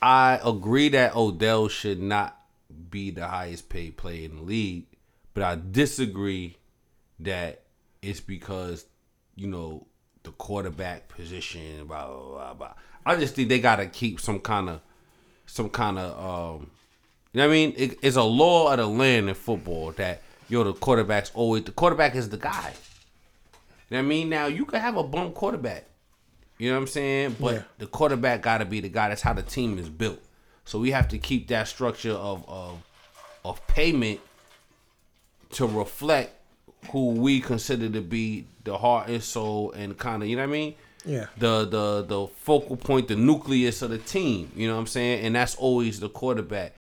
[0.00, 2.38] I agree that Odell should not
[2.90, 4.84] be the highest paid player in the league,
[5.34, 6.56] but I disagree
[7.20, 7.62] that
[8.02, 8.84] it's because
[9.34, 9.86] you know
[10.22, 12.54] the quarterback position blah blah blah.
[12.54, 12.72] blah.
[13.04, 14.80] I just think they got to keep some kind of
[15.46, 16.18] some kind of
[16.58, 16.70] um
[17.32, 17.74] you know what I mean?
[17.76, 21.72] It, it's a law of the land in football that yo the quarterback's always the
[21.72, 22.72] quarterback is the guy.
[23.88, 24.28] You know what I mean?
[24.28, 25.84] Now you could have a bum quarterback.
[26.58, 27.36] You know what I'm saying?
[27.40, 27.62] But Yeah.
[27.78, 29.08] the quarterback got to be the guy.
[29.10, 30.20] That's how the team is built.
[30.64, 32.78] So we have to keep that structure of of
[33.44, 34.20] of payment
[35.50, 36.32] to reflect
[36.90, 40.48] who we consider to be the heart and soul and kind of you know what
[40.48, 40.74] I mean?
[41.04, 41.26] Yeah.
[41.38, 44.50] the the the focal point, the nucleus of the team.
[44.56, 45.24] You know what I'm saying?
[45.24, 46.72] And that's always the quarterback.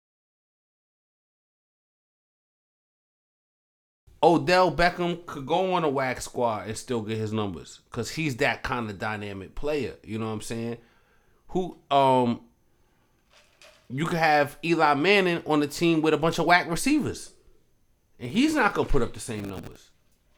[4.24, 8.36] Odell Beckham could go on a wax squad and still get his numbers because he's
[8.36, 9.96] that kind of dynamic player.
[10.02, 10.78] You know what I'm saying?
[11.48, 12.40] Who um,
[13.90, 17.32] you could have Eli Manning on the team with a bunch of whack receivers,
[18.18, 19.90] and he's not gonna put up the same numbers.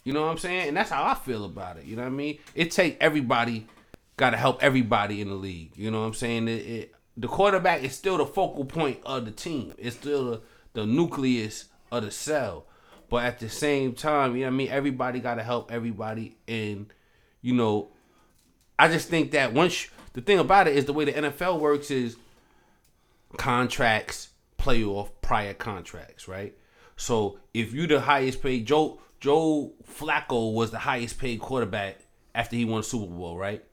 [0.03, 0.69] You know what I'm saying?
[0.69, 1.85] And that's how I feel about it.
[1.85, 2.39] You know what I mean?
[2.57, 3.69] It take everybody,
[4.17, 5.73] got to help everybody in the league.
[5.77, 6.49] You know what I'm saying?
[6.49, 9.75] It, it, the quarterback is still the focal point of the team.
[9.79, 10.41] It's still the,
[10.75, 12.67] the nucleus of the cell.
[13.09, 14.69] But at the same time, you know what I mean?
[14.69, 16.37] Everybody got to help everybody.
[16.49, 16.93] And,
[17.41, 17.89] you know,
[18.79, 21.91] I just think that once, the thing about it is the way the NFL works
[21.91, 22.17] is
[23.37, 26.55] contracts play off prior contracts, right?
[26.97, 31.99] So if you the highest paid, Joe Joe Flacco was the highest paid quarterback
[32.35, 33.65] after he won Super Bowl, right?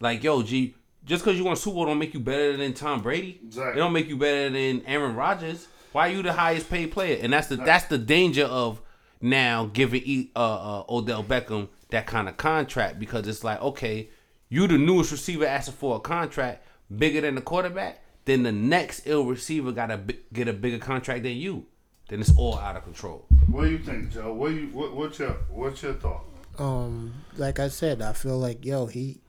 [0.00, 0.74] Like yo, G,
[1.04, 3.40] just because you won a Super Bowl don't make you better than Tom Brady.
[3.44, 3.72] Exactly.
[3.72, 5.66] It don't make you better than Aaron Rodgers.
[5.92, 7.18] Why are you the highest paid player?
[7.20, 8.80] And that's the that's the danger of
[9.20, 14.08] now giving E- uh, uh, Odell Beckham that kind of contract because it's like okay,
[14.48, 16.64] you the newest receiver asking for a contract
[16.94, 20.78] bigger than the quarterback, then the next ill receiver got to bi- get a bigger
[20.78, 21.66] contract than you.
[22.08, 23.26] Then it's all out of control.
[23.48, 24.32] What do you think, Joe?
[24.32, 26.24] What you what, what's your what's your thought?
[26.58, 29.20] Um, like I said, I feel like yo, he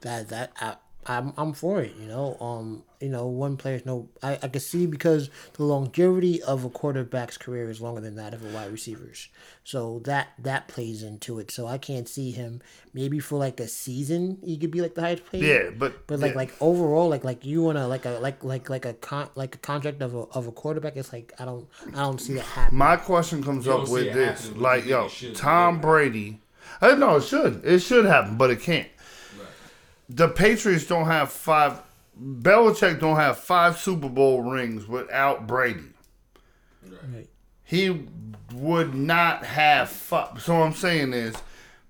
[0.00, 0.76] that that I
[1.06, 1.94] I'm I'm for it.
[2.00, 6.42] You know, um, you know, one player's no, I I can see because the longevity
[6.42, 9.28] of a quarterback's career is longer than that of a wide receiver's.
[9.64, 11.50] So that that plays into it.
[11.50, 15.02] So I can't see him maybe for like a season he could be like the
[15.02, 15.42] highest paid.
[15.42, 16.38] Yeah, but But like yeah.
[16.38, 19.58] like overall, like like you wanna like a like like like a con like a
[19.58, 20.96] contract of a of a quarterback.
[20.96, 22.76] It's like I don't I don't see that happen.
[22.76, 26.40] My question comes up with this: happening, like, yo, think it should Tom Brady.
[26.80, 27.64] I know it should.
[27.64, 28.88] It should happen, but it can't.
[30.14, 31.82] The Patriots don't have five.
[32.22, 35.90] Belichick don't have five Super Bowl rings without Brady.
[37.12, 37.28] Right.
[37.64, 38.06] he
[38.52, 39.88] would not have.
[39.88, 41.34] Fu- so what I'm saying is,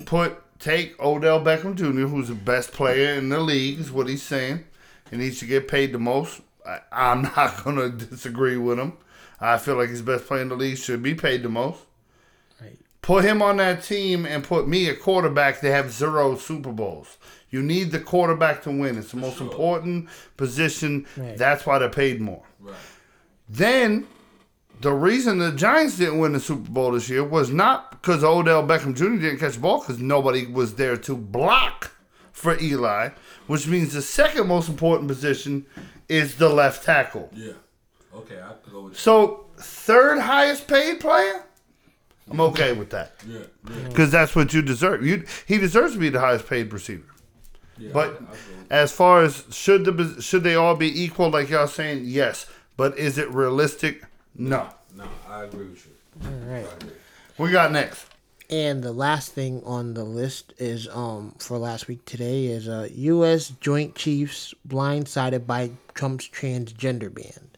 [0.06, 4.22] put take Odell Beckham Jr., who's the best player in the league, is what he's
[4.22, 4.64] saying,
[5.12, 6.40] and he should get paid the most.
[6.66, 8.94] I, I'm not gonna disagree with him.
[9.38, 11.80] I feel like the best player in the league should be paid the most.
[12.58, 12.78] Right.
[13.02, 15.60] Put him on that team and put me a quarterback.
[15.60, 17.18] They have zero Super Bowls.
[17.54, 18.98] You need the quarterback to win.
[18.98, 19.46] It's the most sure.
[19.46, 21.06] important position.
[21.16, 21.38] Right.
[21.38, 22.42] That's why they're paid more.
[22.58, 22.74] Right.
[23.48, 24.08] Then
[24.80, 28.66] the reason the Giants didn't win the Super Bowl this year was not because Odell
[28.66, 29.20] Beckham Jr.
[29.22, 31.92] didn't catch the ball, because nobody was there to block
[32.32, 33.10] for Eli,
[33.46, 35.64] which means the second most important position
[36.08, 37.30] is the left tackle.
[37.34, 37.52] Yeah.
[38.16, 41.44] Okay, I can go with So, third highest paid player?
[42.28, 43.12] I'm okay with that.
[43.28, 43.38] Yeah.
[43.38, 43.88] Yeah.
[43.88, 45.06] Because that's what you deserve.
[45.06, 47.13] You he deserves to be the highest paid receiver.
[47.78, 51.02] Yeah But I, I go with as far as should the should they all be
[51.02, 52.46] equal, like y'all saying, yes.
[52.76, 54.04] But is it realistic?
[54.34, 54.68] No.
[54.96, 55.92] No, I agree with you.
[56.28, 56.66] All right.
[57.38, 58.06] We got next.
[58.50, 62.88] And the last thing on the list is um for last week today is uh
[62.94, 63.52] U.S.
[63.60, 67.50] Joint Chiefs blindsided by Trump's transgender ban.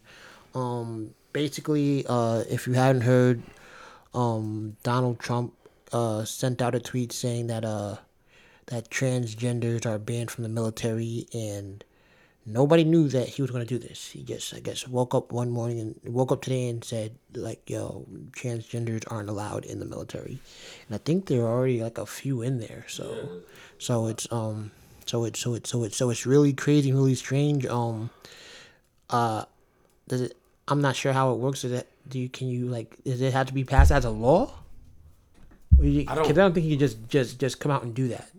[0.55, 3.43] Um, basically, uh, if you hadn't heard,
[4.13, 5.53] um, Donald Trump
[5.91, 7.97] uh sent out a tweet saying that uh
[8.67, 11.83] that transgenders are banned from the military and
[12.45, 14.11] nobody knew that he was going to do this.
[14.11, 17.69] He just, I guess, woke up one morning and woke up today and said, like,
[17.69, 20.39] yo, transgenders aren't allowed in the military.
[20.87, 22.85] And I think there are already like a few in there.
[22.89, 23.41] So,
[23.79, 24.71] so it's um,
[25.05, 27.65] so it's so it's so it's so it's really crazy, really strange.
[27.65, 28.09] Um,
[29.09, 29.45] uh,
[30.09, 30.37] does it?
[30.69, 31.63] I'm not sure how it works.
[31.63, 31.87] Is it?
[32.09, 32.97] Do you can you like?
[33.05, 34.53] Does it have to be passed as a law?
[35.79, 37.83] Or you, I 'cause don't- I don't think you can just just just come out
[37.83, 38.29] and do that.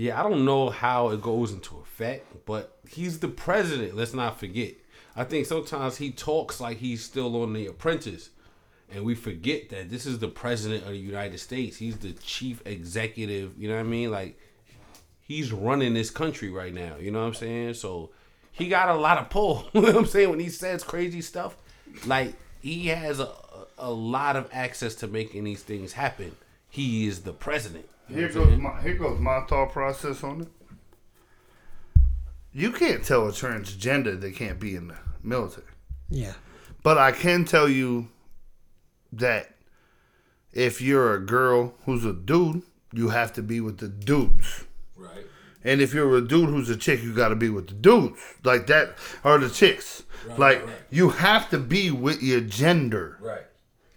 [0.00, 3.94] Yeah, I don't know how it goes into effect, but he's the president.
[3.94, 4.72] Let's not forget.
[5.14, 8.30] I think sometimes he talks like he's still on The Apprentice,
[8.90, 11.76] and we forget that this is the president of the United States.
[11.76, 13.52] He's the chief executive.
[13.58, 14.10] You know what I mean?
[14.10, 14.40] Like
[15.20, 16.96] he's running this country right now.
[16.96, 17.74] You know what I'm saying?
[17.74, 18.08] So
[18.52, 19.68] he got a lot of pull.
[19.74, 20.30] you know what I'm saying?
[20.30, 21.58] When he says crazy stuff,
[22.06, 22.32] like
[22.62, 23.34] he has a
[23.76, 26.36] a lot of access to making these things happen.
[26.70, 27.86] He is the president.
[28.08, 30.48] You Here goes my here goes my thought process on it.
[32.52, 35.66] You can't tell a transgender they can't be in the military.
[36.08, 36.34] Yeah.
[36.82, 38.08] But I can tell you
[39.12, 39.54] that
[40.52, 42.62] if you're a girl who's a dude,
[42.92, 44.64] you have to be with the dudes.
[44.96, 45.26] Right.
[45.62, 48.18] And if you're a dude who's a chick, you got to be with the dudes.
[48.42, 50.02] Like that, or the chicks.
[50.26, 50.76] Right, like, right, right.
[50.90, 53.18] you have to be with your gender.
[53.20, 53.42] Right.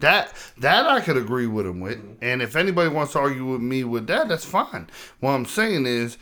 [0.03, 1.97] That that I could agree with him with.
[2.21, 4.89] And if anybody wants to argue with me with that, that's fine.
[5.21, 6.17] What I'm saying is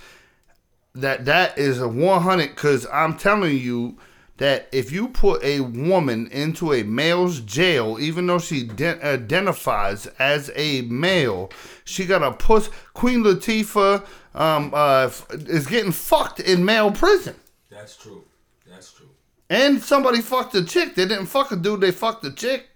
[0.93, 3.97] that that is a 100 because I'm telling you
[4.37, 10.05] that if you put a woman into a male's jail, even though she de- identifies
[10.19, 11.49] as a male,
[11.83, 12.69] she got a puss.
[12.93, 14.05] Queen Latifah
[14.35, 17.35] um, uh, is getting fucked in male prison.
[17.71, 18.25] That's true.
[18.69, 19.09] That's true.
[19.49, 20.93] And somebody fucked a chick.
[20.93, 22.67] They didn't fuck a dude, they fucked a chick.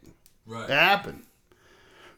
[0.45, 0.69] Right.
[0.69, 1.23] It happened.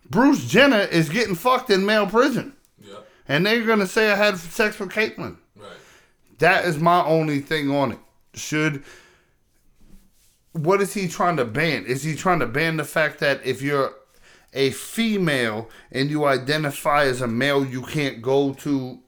[0.09, 2.53] Bruce Jenner is getting fucked in male prison.
[2.81, 3.07] Yep.
[3.27, 5.37] And they're going to say I had sex with Caitlyn.
[5.55, 5.69] Right.
[6.39, 7.99] That is my only thing on it.
[8.33, 8.83] Should.
[10.53, 11.85] What is he trying to ban?
[11.85, 13.93] Is he trying to ban the fact that if you're
[14.53, 18.99] a female and you identify as a male, you can't go to.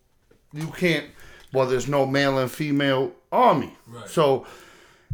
[0.54, 1.08] You can't.
[1.54, 3.76] Well, there's no male and female army.
[3.88, 4.08] Right.
[4.08, 4.46] So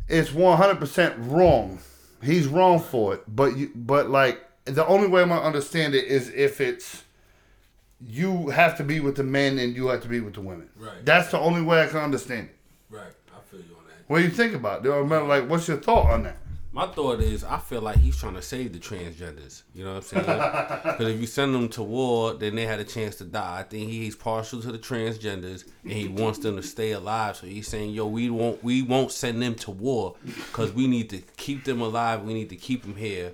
[0.07, 1.79] it's 100% wrong.
[2.25, 3.23] He's wrong for it.
[3.27, 7.03] But you, but like the only way I'm gonna understand it is if it's
[8.01, 10.69] you have to be with the men and you have to be with the women.
[10.77, 11.03] Right.
[11.05, 12.55] That's the only way I can understand it.
[12.89, 13.03] Right.
[13.33, 14.07] I feel you on that.
[14.07, 14.89] What do you think about it?
[14.89, 16.37] Or, Like, what's your thought on that?
[16.75, 19.63] My thought is, I feel like he's trying to save the transgenders.
[19.73, 20.25] You know what I'm saying?
[20.83, 23.59] Because if you send them to war, then they had a chance to die.
[23.59, 27.37] I think he's partial to the transgenders, and he wants them to stay alive.
[27.37, 31.09] So he's saying, "Yo, we won't, we won't send them to war because we need
[31.11, 32.23] to keep them alive.
[32.23, 33.31] We need to keep them here."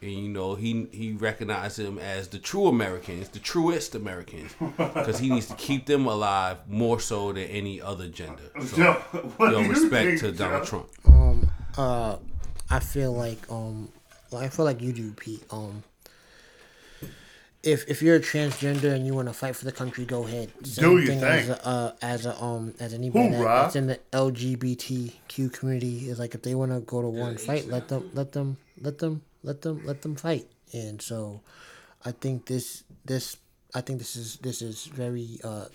[0.00, 5.18] And you know, he he recognized them as the true Americans, the truest Americans, because
[5.18, 8.50] he needs to keep them alive more so than any other gender.
[8.60, 8.92] So, Joe,
[9.36, 10.68] what yo, do you respect think, to Donald Joe?
[10.68, 10.88] Trump.
[11.06, 12.16] Um, uh,
[12.76, 13.88] I feel like um,
[14.36, 15.44] I feel like you do, Pete.
[15.50, 15.84] Um,
[17.62, 20.50] if if you're a transgender and you want to fight for the country, go ahead.
[20.62, 21.50] Do your As thing.
[21.50, 23.62] a, uh, as a um as anybody that, Hoorah.
[23.62, 27.40] that's in the LGBTQ community is like if they want to go to war and
[27.40, 30.46] fight, let them let them let them let them let them fight.
[30.72, 31.40] And so,
[32.04, 33.36] I think this this
[33.74, 35.66] I think this is this is very uh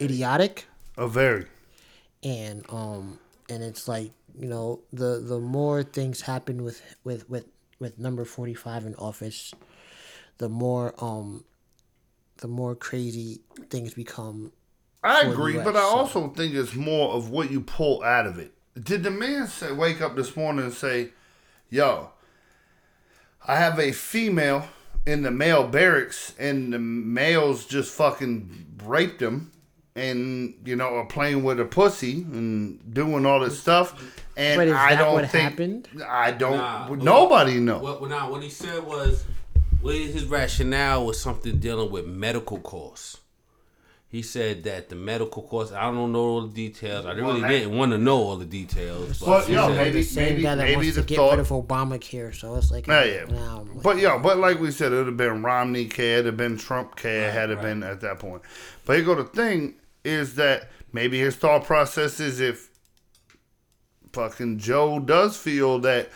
[0.00, 0.66] idiotic
[0.98, 1.46] A very.
[2.24, 3.18] and um
[3.52, 7.46] and it's like you know the the more things happen with with with
[7.78, 9.52] with number forty five in office,
[10.38, 11.44] the more um,
[12.38, 14.52] the more crazy things become.
[15.04, 18.26] I agree, US, but I so- also think it's more of what you pull out
[18.26, 18.52] of it.
[18.80, 21.10] Did the man say wake up this morning and say,
[21.68, 22.10] "Yo,
[23.46, 24.68] I have a female
[25.04, 29.50] in the male barracks, and the males just fucking raped him,
[29.94, 33.94] and you know are playing with a pussy and doing all this stuff."
[34.36, 35.88] And But is I that don't what think happened?
[36.08, 36.56] I don't.
[36.56, 37.78] Nah, but- nobody know.
[37.78, 39.24] What, what, nah, what he said was,
[39.82, 43.18] what his rationale was something dealing with medical costs.
[44.08, 45.72] He said that the medical costs.
[45.74, 47.06] I don't know all the details.
[47.06, 49.20] I really Well, didn't want to know all the details.
[49.20, 51.40] But, But, yo, said- maybe- the same guy that maybe wants to get thought- rid
[51.40, 53.24] of Obamacare, so it's like, Yeah, yeah.
[53.30, 56.36] now, But yeah, but like we said, it would have been Romney care, it'd have
[56.36, 57.62] been Trump care, Right, had it right.
[57.64, 58.42] been at that point.
[58.84, 59.74] But here go the thing
[60.04, 62.68] is that maybe his thought process is if
[64.12, 66.10] fucking Joe does feel that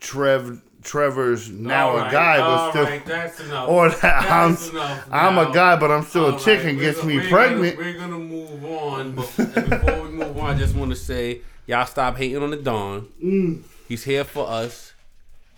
[0.00, 3.68] Trev Trevor's now All a right, guy, but still, right, that's enough.
[3.68, 6.78] or that I'm enough I'm a guy, but I'm still All a right, chick and
[6.78, 7.76] gets gonna- me we're pregnant.
[7.78, 11.42] Gonna, we're gonna move on, but before we move on, I just want to say,
[11.66, 13.02] y'all stop hating on the Don.
[13.22, 13.62] Mm.
[13.86, 14.92] He's here for us.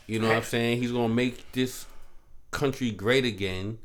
[0.06, 0.82] You know what I'm saying?
[0.82, 1.86] He's gonna make this
[2.50, 3.78] country great again.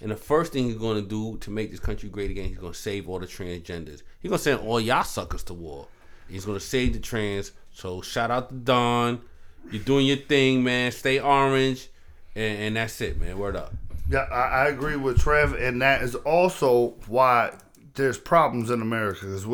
[0.00, 2.74] And the first thing he's gonna do to make this country great again, he's gonna
[2.74, 4.02] save all the transgenders.
[4.20, 5.88] He's gonna send all y'all suckers to war.
[6.28, 7.52] He's gonna save the trans.
[7.72, 9.20] So shout out to Don.
[9.70, 10.92] You're doing your thing, man.
[10.92, 11.88] Stay orange,
[12.34, 13.38] and, and that's it, man.
[13.38, 13.72] Word up.
[14.10, 17.52] Yeah, I, I agree with Trev, and that is also why
[17.94, 19.26] there's problems in America.
[19.26, 19.46] Because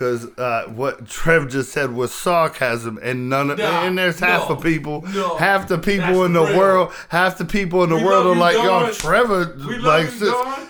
[0.00, 4.54] uh, what Trev just said was sarcasm, and none of Nah, and there's half no,
[4.54, 6.56] the people, no, half the people in the real.
[6.58, 8.92] world, half the people in the We world are like, yo, Don.
[8.94, 10.68] Trevor, We love like, you,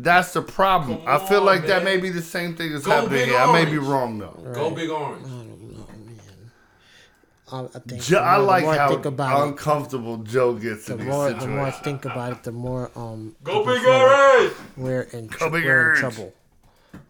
[0.00, 0.98] that's the problem.
[0.98, 3.28] Come I feel on, like that may be the same thing that's Go happening Big
[3.28, 3.38] here.
[3.38, 4.36] I may be wrong though.
[4.52, 5.26] Go big orange.
[7.52, 9.48] I, I think Jo- the I more- the like more I how think about it,
[9.50, 12.90] uncomfortable Joe gets the in these more the more I think about it, the more
[12.96, 14.52] um Go people big orange.
[14.76, 16.32] We're in, tr- we're in trouble.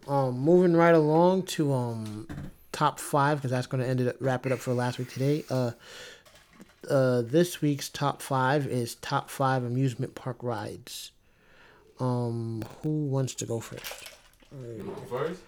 [0.07, 2.27] Um, moving right along to um
[2.71, 5.43] top five because that's going to end it wrap it up for last week today.
[5.49, 5.71] Uh,
[6.89, 11.11] uh, this week's top five is top five amusement park rides.
[11.99, 13.85] Um, who wants to go first?
[15.09, 15.41] First.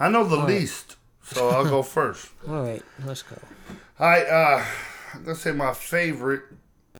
[0.00, 2.28] I know the least, so I'll go first.
[2.48, 3.36] All right, let's go.
[3.98, 4.64] I uh,
[5.14, 6.42] I'm gonna say my favorite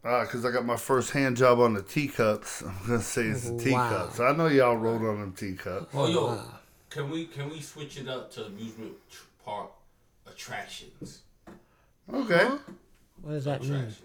[0.02, 2.62] because I got my first hand job on the teacups.
[2.66, 3.88] I'm gonna say it's the Wow.
[3.90, 4.20] teacups.
[4.20, 5.92] I know y'all rode on them teacups.
[5.94, 6.40] Oh yo,
[6.90, 9.70] can we can we switch it up to amusement tr- park
[10.26, 11.22] attractions?
[12.12, 12.48] Okay.
[13.22, 13.72] What does that mean?
[13.74, 14.02] Attractions.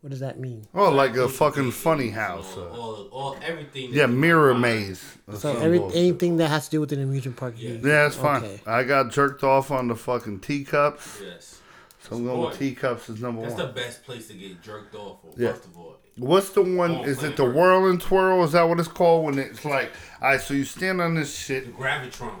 [0.00, 0.64] What does that mean?
[0.74, 2.56] Oh, like a fucking funny house.
[2.56, 3.88] All, uh, all, all everything.
[3.92, 5.02] yeah, mirror maze.
[5.26, 5.98] or So some every bullshit.
[5.98, 7.74] anything that has to do with an amusement park, you Yeah.
[7.74, 8.44] Yeah, that's fine.
[8.44, 8.60] Okay.
[8.64, 11.20] I got jerked off on the fucking teacups.
[11.22, 11.60] Yes.
[12.00, 13.48] So I'm going with Boy, teacups is number one.
[13.50, 13.74] That's one.
[13.74, 15.18] the best place to get jerked off.
[15.20, 15.52] For, Yeah.
[15.52, 16.96] First of all, What's the one?
[16.96, 18.44] Oh, is it the Planet whirl and twirl?
[18.44, 19.24] Is that what it's called?
[19.24, 19.90] When it's like,
[20.20, 22.32] all right, so you stand on this shit the gravitron.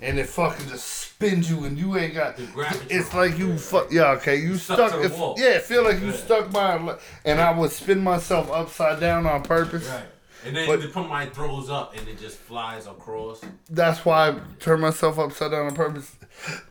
[0.00, 2.36] and it fucking just spins you and you ain't got.
[2.36, 2.86] The gravitron.
[2.90, 3.90] It's like you fuck.
[3.90, 4.92] Yeah, okay, you Stuck stuck.
[4.92, 5.34] to the if- wall.
[5.38, 6.12] yeah, it feel like you Yeah.
[6.12, 6.74] stuck by.
[6.74, 9.88] a le- And I would spin myself upside down on purpose.
[9.88, 10.04] Right.
[10.46, 13.40] And then But- the somebody throws up and it just flies across.
[13.70, 16.12] That's why I turned myself upside down on purpose.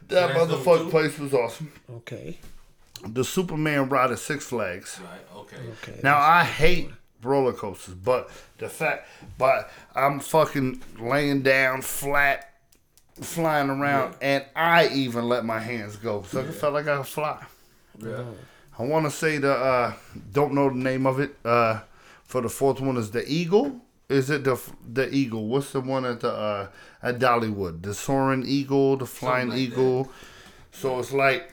[0.10, 1.72] That That's number motherfucking place was awesome.
[1.90, 2.40] Okay.
[3.06, 5.00] The Superman ride at Six Flags.
[5.02, 5.23] Right.
[5.44, 5.58] Okay.
[5.82, 6.00] Okay.
[6.04, 6.90] Now I hate
[7.22, 12.54] roller coasters, but the fact, but I'm fucking laying down flat,
[13.22, 17.08] flying around, and I even let my hands go, so I felt like I could
[17.08, 17.44] fly.
[18.00, 18.24] Yeah.
[18.78, 19.94] I want to say the uh,
[20.32, 21.36] don't know the name of it.
[21.46, 21.82] Uh,
[22.26, 23.80] for the fourth one is the Eagle.
[24.10, 24.60] Is it the
[24.92, 25.48] the Eagle?
[25.48, 26.68] What's the one at the uh,
[27.02, 27.84] at Dollywood?
[27.84, 30.12] The soaring Eagle, the flying like Eagle.
[30.72, 31.52] So it's like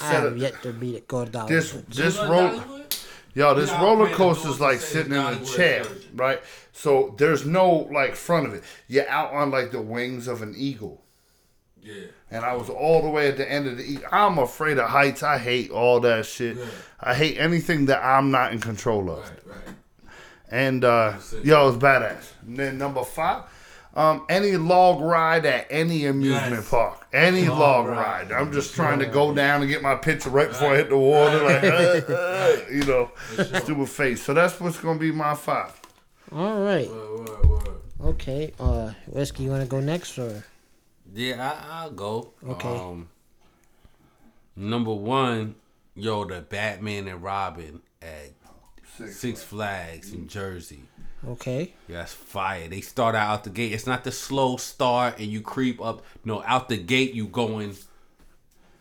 [0.00, 1.08] I have up, yet to beat it.
[1.08, 2.50] Go to this this You know roll.
[2.50, 2.81] Dollywood?
[3.34, 6.10] Yo, this roller coaster is like sitting in a chair, version.
[6.16, 6.42] right?
[6.72, 8.62] So there's no like front of it.
[8.88, 11.02] You're out on like the wings of an eagle.
[11.80, 11.94] Yeah.
[12.30, 14.04] And I was all the way at the end of the eagle.
[14.12, 15.22] I'm afraid of heights.
[15.22, 16.56] I hate all that shit.
[16.56, 16.64] Yeah.
[17.00, 19.20] I hate anything that I'm not in control of.
[19.20, 19.46] Right.
[19.46, 19.74] Right.
[20.50, 22.24] And uh, yo, it's badass.
[22.46, 23.44] And then number five,
[23.94, 26.70] um, any log ride at any amusement Yes.
[26.70, 28.30] park, any log, Log ride.
[28.30, 28.32] ride.
[28.32, 30.96] I'm just trying to go down and get my picture right before I hit the
[30.98, 31.62] water, like
[32.10, 33.10] uh, uh, you know,
[33.60, 34.22] stupid face.
[34.22, 35.78] So that's what's gonna be my five.
[36.30, 36.88] All right.
[36.90, 37.68] Word, word, word.
[38.02, 38.52] Okay.
[38.58, 40.42] Uh, Whiskey, you want to go next or?
[41.14, 42.32] Yeah, I, I'll go.
[42.48, 42.68] Okay.
[42.68, 43.08] Um,
[44.56, 45.54] number one,
[45.94, 48.30] yo, the Batman and Robin at
[48.96, 50.84] Six Six Flags in Jersey.
[51.28, 51.74] Okay.
[51.88, 52.68] Yeah, that's fire.
[52.68, 53.72] They start out, out the gate.
[53.72, 56.04] It's not the slow start and you creep up.
[56.24, 57.76] No, out the gate you going.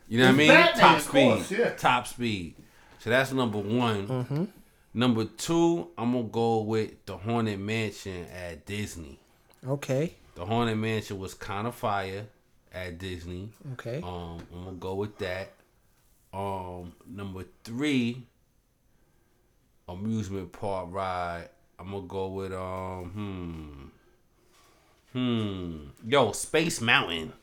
[0.08, 0.48] You know what I mean?
[0.50, 1.12] Batman, Top speed.
[1.12, 1.70] course, yeah.
[1.72, 2.56] Top speed.
[3.00, 4.08] So that's number one.
[4.08, 4.44] Mm-hmm.
[4.94, 9.20] Number two, I'm gonna go with the Haunted Mansion at Disney.
[9.66, 10.16] Okay.
[10.36, 12.26] The Haunted Mansion was kind of fire
[12.74, 13.52] at Disney.
[13.74, 14.02] Okay.
[14.04, 15.54] Um, I'm gonna go with that.
[16.34, 18.24] Um, number three,
[19.88, 21.50] amusement park ride.
[21.82, 23.92] I'm gonna go with um,
[25.14, 26.10] hmm, hmm.
[26.10, 27.34] Yo, Space Mountain.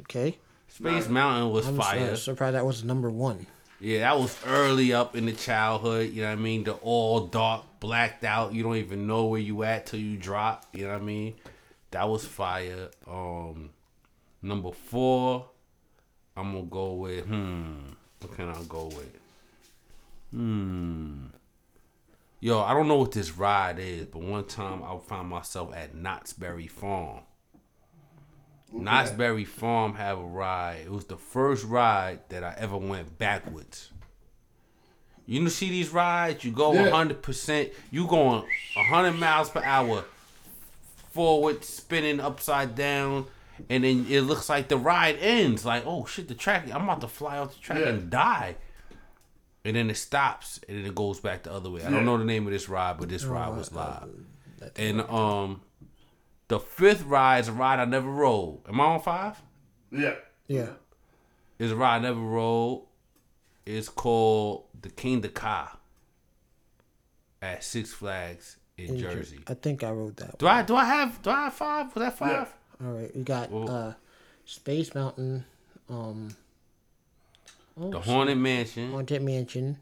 [0.00, 0.36] Okay.
[0.68, 2.14] Space Mountain was I'm fire.
[2.14, 3.46] su- surprised that was number one.
[3.80, 6.10] Yeah, that was early up in the childhood.
[6.10, 6.64] You know what I mean?
[6.64, 8.52] The all dark, blacked out.
[8.52, 10.66] You don't even know where you at till you drop.
[10.74, 11.34] You know what I mean?
[11.92, 12.90] That was fire.
[13.06, 13.70] Um,
[14.42, 15.46] number four,
[16.36, 17.72] I'm gonna go with hmm.
[18.20, 19.18] What can I go with?
[20.30, 21.26] Hmm.
[22.40, 25.94] Yo, I don't know what this ride is, but one time I found myself at
[25.94, 27.20] Knott's Berry Farm.
[28.72, 30.82] Knott's Berry Farm have a ride.
[30.84, 33.90] It was the first ride that I ever went backwards.
[35.26, 36.44] You know, see these rides?
[36.44, 36.90] You go Yeah.
[36.90, 37.72] 100%.
[37.90, 38.44] You going
[38.76, 40.04] 100 miles per hour
[41.12, 43.26] forward, spinning upside down,
[43.68, 45.64] and then it looks like the ride ends.
[45.64, 47.88] Like, oh shit, the track, I'm about to fly off the track Yeah.
[47.88, 48.56] and die.
[49.64, 51.84] And then it stops, and then it goes back the other way.
[51.84, 54.08] I don't know the name of this ride, but this ride was live.
[54.76, 55.60] And um,
[56.48, 58.60] the fifth ride is a ride I never rode.
[58.68, 59.40] Am I on five?
[59.90, 60.14] Yeah.
[60.46, 60.70] Yeah.
[61.58, 62.84] It's a ride I never rode.
[63.66, 65.76] It's called the Kingda Ka
[67.42, 69.40] at Six Flags in, In Jer- Jersey.
[69.46, 70.38] I think I wrote that.
[70.38, 71.94] Do I do I have do I have five?
[71.94, 72.48] Was that five?
[72.82, 73.14] All right.
[73.14, 73.94] We got Well- uh,
[74.44, 75.44] Space Mountain,
[75.90, 76.34] um,
[77.80, 78.90] oh, The Haunted Mansion.
[78.90, 79.78] Haunted Mansion.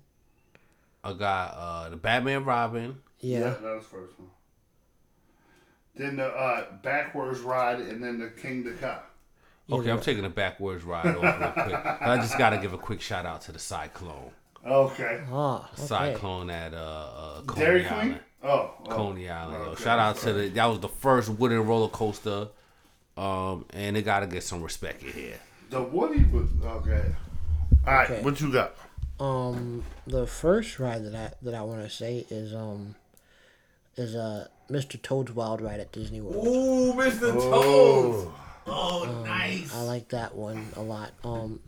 [1.05, 2.99] I got uh the Batman Robin.
[3.21, 3.41] Yeah.
[3.41, 4.29] that was first one.
[5.95, 9.03] Then the uh, backwards ride, and then the Kingda Ka.
[9.71, 11.75] Okay, I'm taking a backwards ride off real quick.
[12.01, 14.31] I just gotta give a quick shout out to the Cyclone.
[14.65, 15.23] Okay.
[15.33, 15.71] Ah.
[15.73, 15.87] Okay.
[15.87, 18.11] Cyclone at uh, uh Coney Dairy Island.
[18.11, 18.21] Queen.
[18.43, 18.75] Oh.
[18.85, 18.91] oh.
[18.91, 19.65] Coney Island.
[19.65, 19.71] Yo.
[19.71, 19.83] Okay.
[19.83, 22.49] Shout out to the that was the first wooden roller coaster.
[23.17, 25.39] Um, and they gotta get some respect in here.
[25.71, 27.07] The Woody was okay.
[27.87, 28.23] All right, Okay.
[28.23, 28.75] what you got?
[29.21, 32.95] Um, the first ride that I that I want to say is um,
[33.97, 35.01] is uh Mr.
[35.01, 36.47] Toad's Wild Ride at Disney World.
[36.47, 37.33] Ooh, Mr.
[37.33, 38.33] Toad.
[38.69, 39.73] Oh, nice.
[39.75, 41.13] I like that one a lot.
[41.23, 41.61] Um,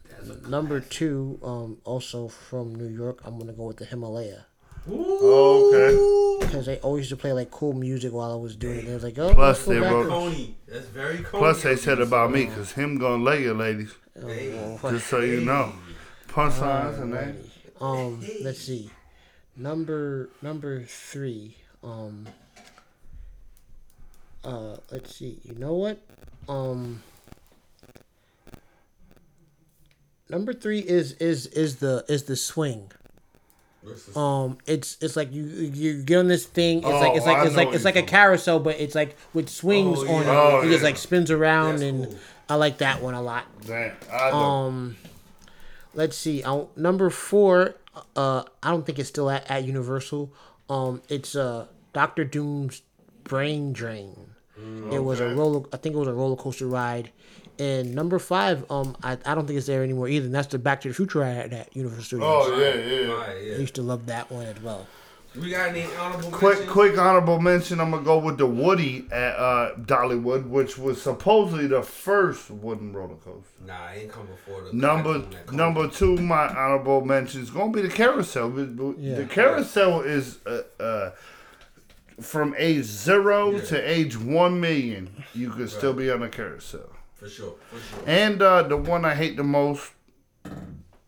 [0.48, 4.46] number two, um, also from New York, I'm gonna go with the Himalaya
[4.90, 5.70] Oh,
[6.40, 6.44] okay.
[6.46, 8.88] because they always used to play like cool music while I was doing it.
[8.88, 9.92] It was like, oh, Plus they back.
[9.92, 10.56] wrote- Coney.
[10.66, 11.38] That's very Coney.
[11.38, 13.94] Plus, they said about me, because him gonna lay you, ladies.
[14.20, 14.76] Hey.
[14.90, 15.72] Just so you know.
[16.28, 17.34] Punchlines and that.
[17.80, 18.90] Um, let's see,
[19.56, 21.56] number number three.
[21.82, 22.26] Um,
[24.44, 25.38] uh, let's see.
[25.44, 25.98] You know what?
[26.48, 27.02] Um,
[30.28, 32.90] number three is is is the is the swing.
[34.14, 36.78] Um, it's it's like you you get on this thing.
[36.78, 39.16] It's Oh, like it's like it's like it's you're like a carousel, but it's like
[39.32, 40.30] with swings Oh, on yeah.
[40.32, 40.34] it.
[40.52, 40.84] Oh, it just yeah.
[40.88, 42.18] like spins around, That's and cool.
[42.50, 43.44] I like that one a lot.
[43.64, 43.92] Damn.
[44.12, 44.36] I know.
[44.36, 44.96] Um,
[45.94, 46.42] let's see.
[46.42, 47.74] Uh, number four.
[48.14, 50.32] Uh, I don't think it's still at, at Universal.
[50.70, 52.82] Um, it's uh Doctor Doom's
[53.24, 54.14] Brain Drain.
[54.92, 55.66] It was a roller.
[55.72, 57.10] I think it was a roller coaster ride.
[57.60, 60.26] And number five, um, I, I don't think it's there anymore either.
[60.26, 62.28] And that's the Back to the Future ride at Universal Studios.
[62.28, 63.12] oh, yeah, yeah.
[63.12, 64.86] Right, I used to love that one as well.
[65.40, 66.72] We got any honorable Quick, mentions?
[66.72, 67.80] quick honorable mention.
[67.80, 72.92] I'm gonna go with the Woody at uh, Dollywood, which was supposedly the first wooden
[72.92, 73.48] roller coaster.
[73.66, 77.72] Nah, it ain't come before the Number that number two, my honorable mention is gonna
[77.72, 78.50] be the carousel.
[78.50, 79.14] The- the- Yeah.
[79.16, 81.10] The carousel is uh, uh,
[82.20, 83.60] from age zero Yeah.
[83.66, 85.24] to age one million.
[85.34, 86.90] You could still be on the carousel.
[87.14, 88.04] For sure, for sure.
[88.06, 89.90] And uh, the one I hate the most,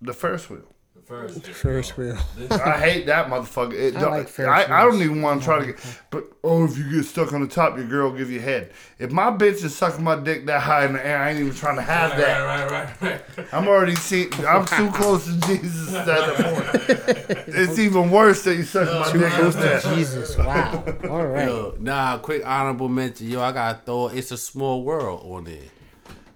[0.02, 0.66] the Ferris wheel.
[1.10, 1.46] The first.
[1.46, 2.16] Ferris wheel.
[2.50, 3.72] I hate that motherfucker.
[3.74, 6.00] It, I like Ferris I, I don't even want to try to get.
[6.10, 8.70] But oh, if you get stuck on the top, your girl will give you head.
[9.00, 11.52] If my bitch is sucking my dick that high in the air, I ain't even
[11.54, 12.40] trying to have Right, that.
[12.40, 13.46] right, right, right, right.
[13.52, 14.32] I'm already seeing.
[14.46, 17.46] I'm too close to Jesus at that point.
[17.48, 19.92] It's even worse that you suck my Too dick close to.
[19.96, 20.38] Jesus.
[20.38, 20.84] Wow.
[21.10, 21.46] All right.
[21.48, 23.28] Yo, nah, quick honorable mention.
[23.28, 25.58] Yo, I gotta throw it's a small world on there.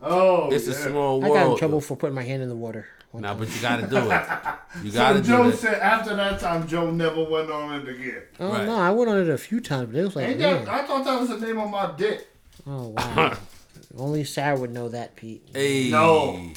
[0.02, 0.72] Oh, It's yeah.
[0.72, 2.86] a small I got in trouble for putting my hand in the water.
[3.14, 4.22] One Nah, but you gotta do it.
[4.84, 5.56] You So gotta Joe do it.
[5.56, 8.22] said after that time, Joe never went on it again.
[8.40, 8.66] Oh Right.
[8.66, 10.68] no, I went on it a few times, but it was like, Ain't that, man.
[10.68, 12.26] I thought that was the name of my dick.
[12.66, 13.36] Oh wow.
[13.96, 15.46] Only Sarah would know that, Pete.
[15.54, 15.90] Hey.
[15.90, 16.50] No.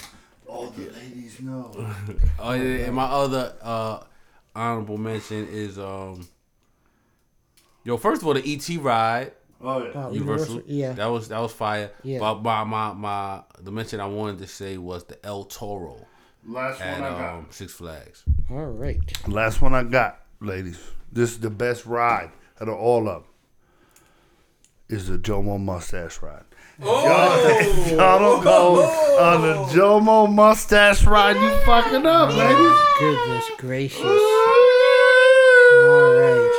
[0.47, 1.71] All the ladies know.
[2.39, 3.99] Oh, yeah, and my other uh,
[4.55, 6.27] honorable mention is um.
[7.83, 9.31] Yo, first of all, the ET ride,
[9.61, 9.91] Oh yeah.
[9.93, 10.13] Oh, Universal.
[10.55, 10.93] Universal, yeah.
[10.93, 11.91] that was that was fire.
[12.03, 12.19] Yeah.
[12.19, 16.05] But my my my the mention I wanted to say was the El Toro
[16.47, 17.33] Last one I got.
[17.35, 18.23] um Six Flags.
[18.49, 18.99] All right.
[19.27, 20.79] Last one I got, ladies.
[21.11, 22.31] This is the best ride
[22.61, 23.31] out of all of them.
[24.89, 26.43] Is the Jomo mustache ride.
[26.81, 28.83] Oh, Y'all don't go
[29.19, 31.35] on the Jomo mustache ride.
[31.35, 32.77] You fucking up, ladies.
[32.99, 33.99] Goodness gracious.
[33.99, 34.07] All
[36.13, 36.53] right.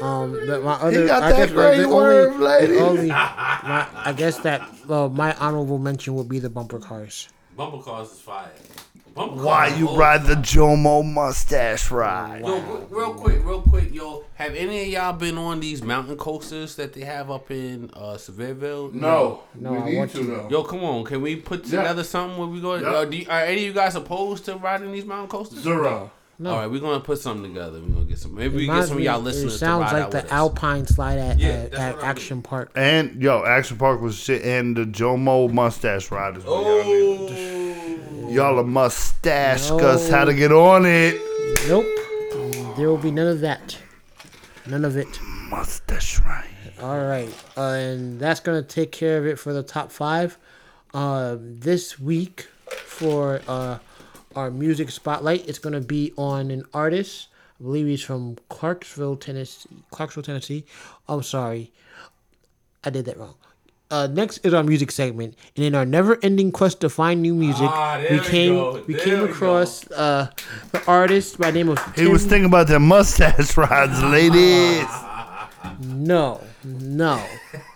[0.00, 2.72] Um, the, my other, got I that guess great the word, only, lady.
[2.74, 7.28] the only, my, I guess that uh, my honorable mention would be the bumper cars.
[7.56, 8.48] Bumper cars is fire.
[9.18, 12.42] Bumper cars Why you ride the Jomo mustache ride?
[12.46, 14.24] Yo, re- real quick, real quick, yo.
[14.34, 18.14] Have any of y'all been on these mountain coasters that they have up in uh,
[18.14, 18.92] Sevierville?
[18.94, 20.24] No, No, we I need want to to.
[20.24, 20.48] though.
[20.48, 21.04] Yo, come on.
[21.04, 21.78] Can we put Yeah.
[21.82, 22.76] together something where we go?
[22.76, 22.88] Yeah.
[22.88, 25.58] Uh, do you, are any of you guys opposed to riding these mountain coasters?
[25.60, 26.10] Zero.
[26.40, 26.50] No.
[26.50, 27.80] All right, we're gonna put something together.
[27.80, 28.34] We're gonna get some.
[28.34, 30.24] Maybe we get some of y'all listeners It sounds to ride like out the with
[30.26, 30.32] us.
[30.32, 32.70] Alpine slide at, Yeah, at, that's at what I Action Park.
[32.76, 38.32] And yo, Action Park was shit, and the Jomo mustache ride is what y'all need.
[38.32, 40.16] Y'all a mustache us No.
[40.16, 41.16] how to get on it.
[41.66, 41.86] Nope.
[42.76, 43.76] There will be none of that.
[44.66, 45.08] None of it.
[45.50, 46.44] Mustache ride.
[46.80, 50.38] All right, uh, and that's gonna take care of it for the top five.
[50.94, 53.78] Uh, this week for uh,
[54.38, 57.28] our music spotlight, it's gonna be on an artist.
[57.60, 59.68] I believe he's from Clarksville, Tennessee.
[59.90, 60.64] Clarksville, Tennessee.
[61.08, 61.72] I'm sorry,
[62.84, 63.34] I did that wrong.
[63.90, 67.66] Uh, next is our music segment, and in our never-ending quest to find new music,
[67.70, 68.84] Ah, we we came go.
[68.86, 70.28] we came we across uh,
[70.72, 74.86] the artist by the name of He was thinking about their mustache rods, ladies.
[75.82, 77.16] no, no,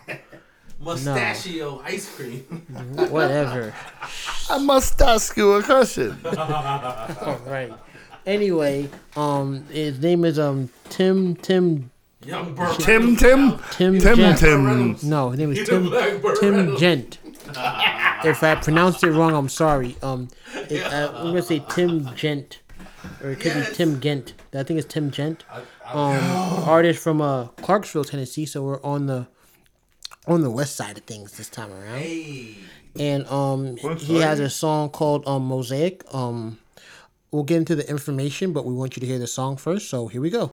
[0.79, 2.41] Mustachio ice cream.
[3.09, 3.73] whatever.
[4.49, 6.17] A ask you a question.
[6.25, 7.73] All right.
[8.25, 11.91] Anyway, um, his name is um Tim Tim
[12.25, 12.73] Young Burr.
[12.75, 14.39] Tim Tim Tim Tim Gent.
[14.39, 14.97] Tim.
[15.03, 17.17] No, his name is He's Tim a black Burt Tim Gent.
[18.25, 19.95] if I pronounced it wrong, I'm sorry.
[20.01, 20.29] Um,
[20.69, 22.59] it, uh, I'm gonna say Tim Gent,
[23.21, 24.33] or it could be Tim Gent.
[24.53, 25.43] I think it's Tim Gent.
[25.85, 26.19] Um,
[26.67, 28.45] artist from uh Clarksville, Tennessee.
[28.45, 29.27] So we're on the
[30.27, 31.99] on the west side of things this time around.
[31.99, 32.55] Hey.
[32.97, 36.03] And um he has a song called um Mosaic.
[36.13, 36.59] Um
[37.31, 39.89] we'll get into the information, but we want you to hear the song first.
[39.89, 40.51] So here we go.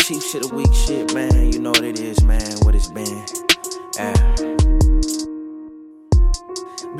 [0.00, 1.52] Cheap shit, a weak shit, man.
[1.52, 2.58] You know what it is, man.
[2.62, 3.24] What it's been.
[3.96, 4.59] Yeah.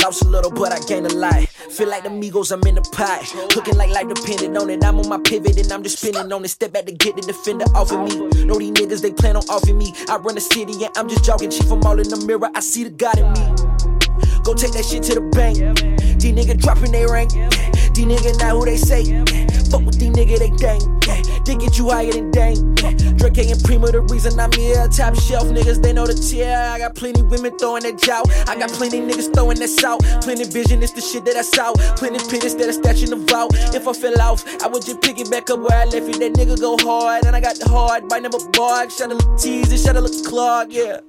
[0.03, 1.46] Lost a little, but I gained a lot.
[1.48, 3.22] Feel like the Migos, I'm in the pot.
[3.55, 4.84] Looking like life dependent on it.
[4.84, 6.48] I'm on my pivot and I'm just spinning on it.
[6.48, 8.44] Step back to get the defender off of me.
[8.44, 9.94] Know these niggas, they plan on offing me.
[10.09, 11.51] I run the city and I'm just jogging.
[11.51, 12.51] Chief, I'm all in the mirror.
[12.55, 13.44] I see the God in me.
[14.42, 15.59] Go take that shit to the bank.
[16.18, 17.32] These niggas dropping they rank.
[17.95, 19.05] These niggas not who they say.
[19.70, 21.01] Fuck with these niggas, they dang.
[21.45, 22.74] They get you higher than dang.
[23.16, 24.88] Drake and Prima, the reason I'm here.
[24.88, 26.57] Top shelf niggas, they know the tier.
[26.57, 28.26] I got plenty women throwing that jout.
[28.49, 30.03] I got plenty niggas throwing that salt.
[30.22, 31.72] Plenty vision, it's the shit that I saw.
[31.97, 33.55] Plenty pennies that I stash in the vault.
[33.74, 36.18] If I fell off, I would just pick it back up where I left it.
[36.20, 38.09] That nigga go hard, and I got the hard.
[38.09, 41.01] By never bark, shut a little tease, shut a little clog, yeah.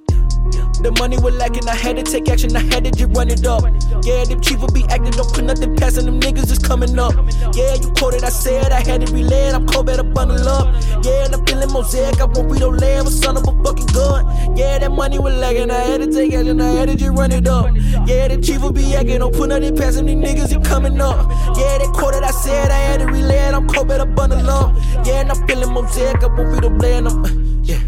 [0.82, 3.46] The money was lacking, I had to take action, I had to just run it
[3.46, 3.62] up.
[4.02, 6.98] Yeah, them chief will be acting, don't put nothing past and them niggas is coming
[6.98, 7.14] up.
[7.54, 10.74] Yeah, you quoted, I said, I had to relay it, I'm cold, better bundle up.
[11.04, 13.86] Yeah, and I'm feeling mosaic, I won't be no lamb, a son of a fucking
[13.94, 14.56] gun.
[14.56, 17.30] Yeah, that money was lacking, I had to take action, I had to just run
[17.30, 17.70] it up.
[18.06, 21.30] Yeah, the chief will be acting, don't put nothing past them niggas is coming up.
[21.56, 24.74] Yeah, they quoted, I said, I had to relay it, I'm cold, better bundle up.
[25.06, 27.28] Yeah, and I'm feeling mosaic, I won't be no lamb, I'm, uh,
[27.62, 27.78] yeah.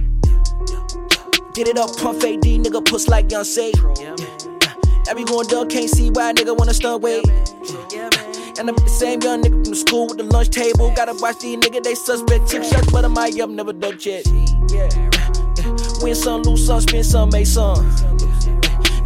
[1.55, 3.71] Get it up, pump AD, nigga, puss like Beyonce.
[4.01, 4.17] Yeah.
[5.09, 7.25] I be going dumb, can't see why a nigga wanna stun wait.
[8.59, 10.93] And I'm the same young nigga from the school with the lunch table.
[10.97, 12.49] Gotta watch these nigga, they suspect.
[12.49, 14.27] Took shots, but I'm up, never done yet.
[16.03, 17.89] Win some, lose some, spend some, make some.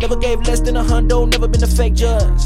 [0.01, 2.40] Never gave less than a hundo, never been a fake judge.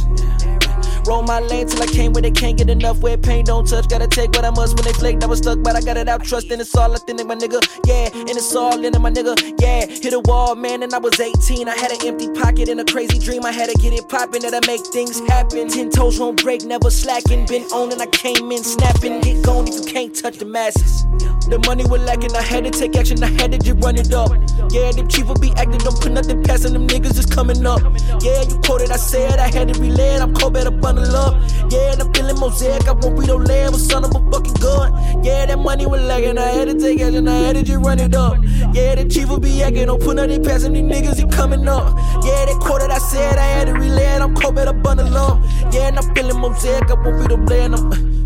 [1.04, 2.98] Roll my lane till I came where they can't get enough.
[3.00, 5.18] Where pain don't touch, gotta take what I must when they flake.
[5.26, 6.24] was stuck, but I got it out.
[6.24, 7.60] Trust and it's all authentic, my nigga.
[7.86, 9.34] Yeah, and it's all in my nigga.
[9.60, 11.68] Yeah, hit a wall, man, and I was 18.
[11.68, 13.44] I had an empty pocket and a crazy dream.
[13.44, 15.68] I had to get it poppin' that I make things happen.
[15.68, 17.46] Ten toes won't break, never slacking.
[17.46, 19.20] Been on and I came in snapping.
[19.22, 21.04] Get gone if you can't touch the masses.
[21.48, 24.12] The money was lacking, I had to take action, I had to just run it
[24.14, 24.30] up.
[24.70, 27.82] Yeah, them chief will be acting, don't put nothing past them niggas is coming up.
[28.22, 31.34] Yeah, you quoted, I said I had to relay it, I'm cold, better bundle up.
[31.70, 34.54] Yeah, and I'm feeling mosaic, I won't be no lamb, a son of a fucking
[34.54, 35.24] gun.
[35.24, 37.98] Yeah, that money was lacking, I had to take action, I had to just run
[37.98, 38.38] it up.
[38.74, 41.66] Yeah, the chief will be acting, don't put nothing past and them niggas is coming
[41.68, 41.96] up.
[42.24, 45.40] Yeah, they quoted, I said I had to relay it, I'm cold, better bundle up.
[45.72, 48.21] Yeah, and I'm feeling mosaic, I won't be no lamb,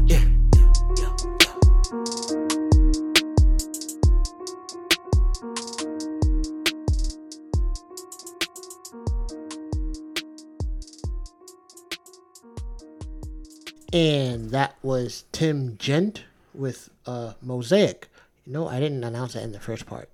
[13.92, 16.24] and that was Tim Gent
[16.54, 18.08] with uh, Mosaic.
[18.46, 20.08] You know, I didn't announce that in the first part.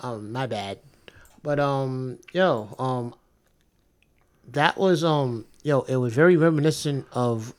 [0.00, 0.78] Um, my bad.
[1.42, 3.14] But um, yo, um,
[4.52, 7.54] that was um, yo, it was very reminiscent of.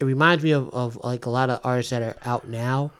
[0.00, 2.92] It reminds me of, of like a lot of artists that are out now,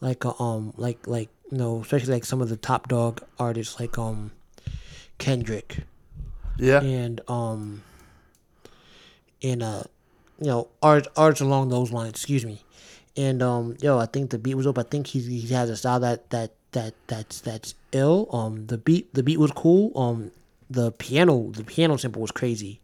[0.00, 3.80] like uh, um, like like you know, especially like some of the top dog artists
[3.80, 4.30] like um,
[5.18, 5.78] Kendrick
[6.58, 6.80] Yeah.
[6.82, 7.82] and um
[9.42, 9.84] and uh
[10.44, 12.62] you know art arts along those lines excuse me.
[13.16, 15.76] And um yo i think the beat was up i think he, he has a
[15.76, 18.28] style that that that that's that's ill.
[18.32, 19.92] Um the beat the beat was cool.
[19.96, 20.32] Um
[20.68, 22.80] the piano the piano sample was crazy.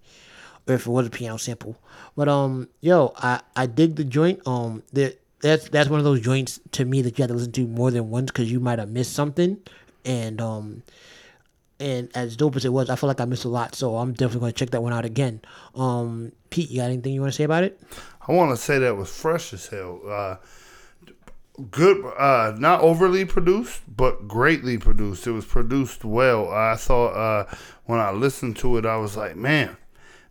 [0.68, 1.76] Or if it was a piano sample.
[2.16, 4.40] But um yo i i dig the joint.
[4.46, 7.52] Um the that's that's one of those joints to me that you have to listen
[7.52, 9.58] to more than once because you might have missed something.
[10.04, 10.82] And um
[11.81, 13.74] and as dope as it was, I feel like I missed a lot.
[13.74, 15.41] So I'm definitely going to check that one out again.
[15.74, 17.81] Um, Pete, you got anything you want to say about it?
[18.26, 20.01] I want to say that was fresh as hell.
[20.07, 20.37] Uh,
[21.70, 25.26] good, uh, not overly produced, but greatly produced.
[25.26, 26.51] It was produced well.
[26.51, 27.55] I thought uh,
[27.85, 29.76] when I listened to it, I was like, man,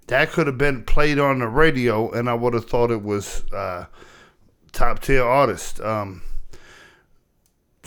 [0.08, 3.44] that could have been played on the radio, and I would have thought it was
[3.52, 3.86] uh,
[4.72, 5.80] top tier artist.
[5.82, 6.22] Um,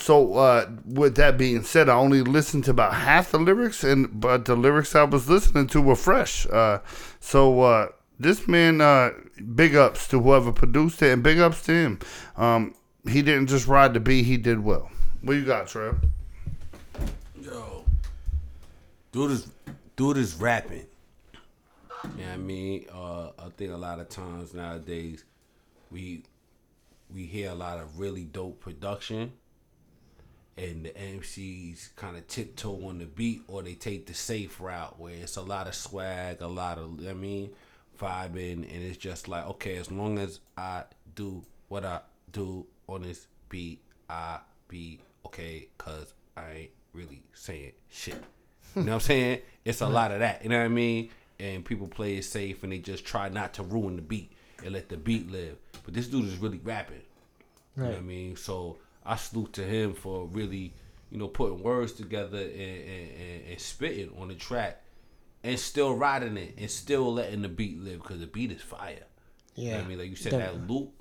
[0.03, 4.21] so uh, with that being said, I only listened to about half the lyrics, and
[4.21, 6.45] but the lyrics I was listening to were fresh.
[6.47, 6.81] Uh,
[7.21, 7.89] so uh,
[8.19, 9.11] this man, uh,
[9.55, 11.99] big ups to whoever produced it, and big ups to him.
[12.37, 12.75] Um,
[13.09, 14.91] he didn't just ride the beat; he did well.
[15.23, 15.99] What you got, Trev?
[17.41, 17.85] Yo,
[19.13, 19.49] dude is
[19.95, 20.87] dude is rapping.
[22.01, 22.87] What I mean?
[22.93, 25.25] Uh, I think a lot of times nowadays
[25.93, 26.25] we
[27.15, 29.33] we hear a lot of really dope production
[30.57, 34.99] and the MCs kind of tiptoe on the beat or they take the safe route
[34.99, 37.51] where it's a lot of swag, a lot of I mean
[37.99, 40.85] vibing and it's just like okay, as long as I
[41.15, 42.01] do what I
[42.33, 43.81] do on this beat,
[44.11, 48.23] I be okay cuz I ain't really saying shit.
[48.75, 49.41] You know what I'm saying?
[49.65, 50.43] It's a lot of that.
[50.43, 51.11] You know what I mean?
[51.39, 54.33] And people play it safe and they just try not to ruin the beat
[54.65, 55.57] and let the beat live.
[55.85, 57.03] But this dude is really rapping.
[57.77, 58.35] You know what I mean?
[58.35, 60.75] So I salute to him for really,
[61.11, 64.83] you know, putting words together and, and, and, and spitting on the track
[65.45, 68.97] and still riding it and still letting the beat live because the beat is fire.
[69.55, 69.83] You know Yeah.
[69.83, 69.99] I mean?
[69.99, 70.61] Like you said, definitely.
[70.61, 70.93] that loop,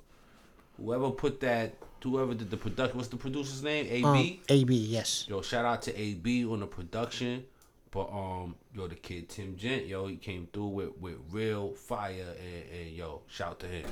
[0.76, 3.86] whoever put that, whoever did the production, what's the producer's name?
[3.88, 4.04] AB?
[4.04, 5.26] Um, AB, yes.
[5.28, 7.44] Yo, shout out to AB on the production.
[7.92, 12.34] But um, yo, the kid Tim Gent, yo, he came through with, with real fire
[12.40, 13.84] and, and yo, shout to him.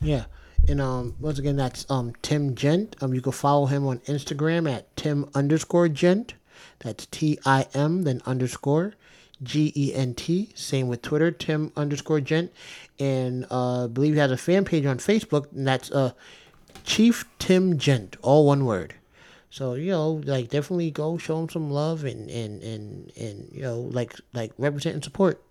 [0.00, 0.24] Yeah.
[0.66, 2.96] And um, once again, that's um Tim Gent.
[3.00, 6.34] Um, you can follow him on Instagram at Tim underscore Gent.
[6.78, 8.94] That's T I M then underscore
[9.42, 10.52] G E N T.
[10.54, 12.50] Same with Twitter, Tim underscore Gent.
[12.98, 16.12] And uh, I believe he has a fan page on Facebook, and that's uh
[16.84, 18.94] Chief Tim Gent, all one word.
[19.50, 23.62] So you know, like definitely go show him some love and and and and you
[23.62, 25.42] know, like like represent and support.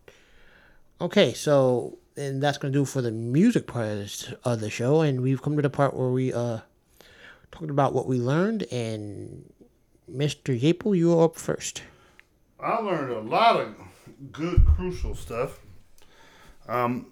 [0.99, 5.01] Okay, so and that's gonna do for the music part of, this, of the show,
[5.01, 6.59] and we've come to the part where we uh
[7.51, 9.51] talked about what we learned, and
[10.11, 10.59] Mr.
[10.59, 11.83] Yapel, you are up first.
[12.59, 13.75] I learned a lot of
[14.31, 15.59] good, crucial stuff.
[16.67, 17.07] Um,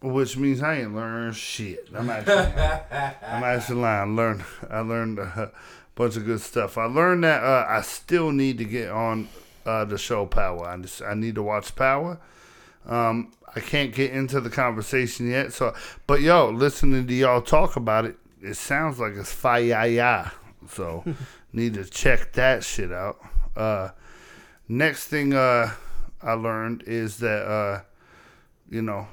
[0.00, 1.88] which means I ain't learned shit.
[1.94, 4.12] I'm actually, I'm actually lying.
[4.12, 5.52] I learned, I learned a
[5.94, 6.78] bunch of good stuff.
[6.78, 9.28] I learned that uh, I still need to get on
[9.66, 10.66] uh, the show Power.
[10.68, 12.20] I just, I need to watch Power.
[12.86, 15.52] Um, I can't get into the conversation yet.
[15.52, 15.74] So,
[16.06, 20.30] but yo, listening to y'all talk about it, it sounds like it's fire.
[20.70, 21.04] So,
[21.52, 23.18] need to check that shit out.
[23.56, 23.90] Uh,
[24.68, 25.72] next thing uh,
[26.22, 27.82] I learned is that uh,
[28.70, 29.08] you know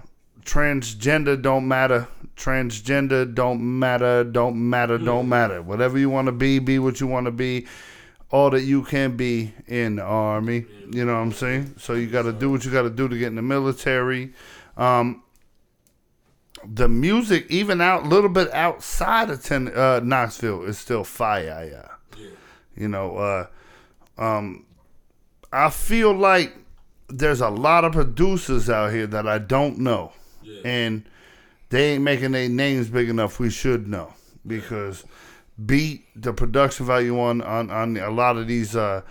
[0.46, 2.08] transgender don't matter.
[2.36, 4.24] Transgender don't matter.
[4.24, 4.98] Don't matter.
[4.98, 5.62] Don't matter.
[5.62, 7.66] Whatever you want to be, be what you want to be.
[8.36, 10.66] All that you can be in the army.
[10.91, 11.76] You know what I'm saying?
[11.78, 14.34] So you got to do what you got to do to get in the military.
[14.76, 15.24] Um,
[16.68, 21.70] the music, even out a little bit outside of ten, uh, Knoxville, is still fire.
[21.72, 22.28] Yeah.
[22.76, 23.48] You know, uh,
[24.18, 24.66] um,
[25.53, 26.53] I feel like
[27.07, 30.12] there's a lot of producers out here that I don't know,
[30.66, 31.06] and
[31.70, 33.40] they ain't making their names big enough.
[33.40, 34.14] We should know
[34.45, 35.06] because
[35.64, 39.02] beat the production value on on, on a lot of these uh,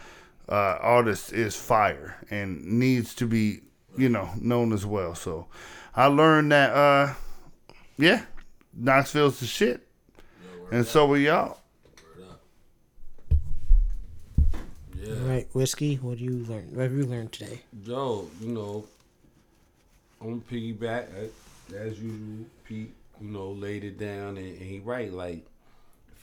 [0.49, 3.61] uh, artists is fire and needs to be
[3.97, 5.15] you know known as well.
[5.15, 5.47] So
[5.95, 7.15] I learned that uh,
[7.97, 8.25] yeah,
[8.75, 9.87] Knoxville's the shit,
[10.71, 11.59] and so are y'all.
[15.01, 15.11] Yeah.
[15.11, 15.97] All right, whiskey.
[15.97, 16.69] What do you learn?
[16.73, 17.61] What have you learned today?
[17.85, 18.87] Yo, you know,
[20.21, 21.09] I'm piggyback.
[21.15, 21.29] uh,
[21.77, 25.13] as usual, Pete, you know, laid it down and, and he right.
[25.13, 25.54] Like, as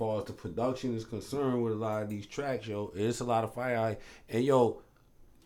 [0.01, 3.23] far as the production is concerned with a lot of these tracks, yo, it's a
[3.23, 3.95] lot of fire.
[4.27, 4.81] And yo,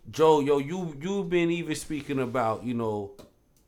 [0.10, 3.12] Joe, yo, you you've been even speaking about, you know,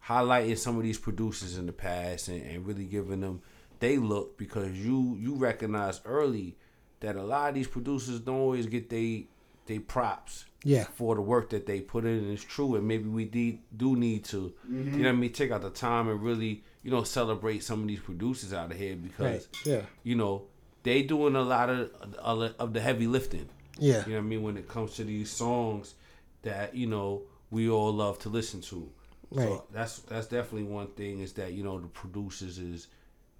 [0.05, 3.41] highlighting some of these producers in the past and, and really giving them
[3.79, 6.55] they look because you you recognize early
[7.01, 9.27] that a lot of these producers don't always get they
[9.65, 10.85] they props Yeah.
[10.95, 13.97] for the work that they put in and it's true and maybe we de- do
[13.97, 14.93] need to mm-hmm.
[14.93, 17.81] you know what I mean take out the time and really you know celebrate some
[17.81, 19.65] of these producers out of here because Right.
[19.65, 19.81] Yeah.
[20.03, 20.45] you know
[20.87, 21.91] they doing a lot of
[22.59, 23.47] of the heavy lifting
[23.77, 24.03] Yeah.
[24.05, 25.93] you know what I mean when it comes to these songs
[26.43, 28.89] that you know we all love to listen to.
[29.31, 29.47] Right.
[29.47, 32.87] So that's that's definitely one thing is that you know the producers is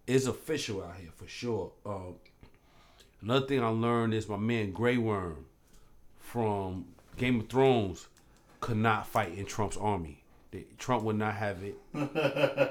[0.05, 1.71] is official out here for sure.
[1.85, 2.15] Um,
[3.21, 5.45] another thing I learned is my man Grey Worm
[6.19, 6.85] from
[7.17, 8.07] Game of Thrones
[8.59, 10.23] could not fight in Trump's army.
[10.77, 11.75] Trump would not have it.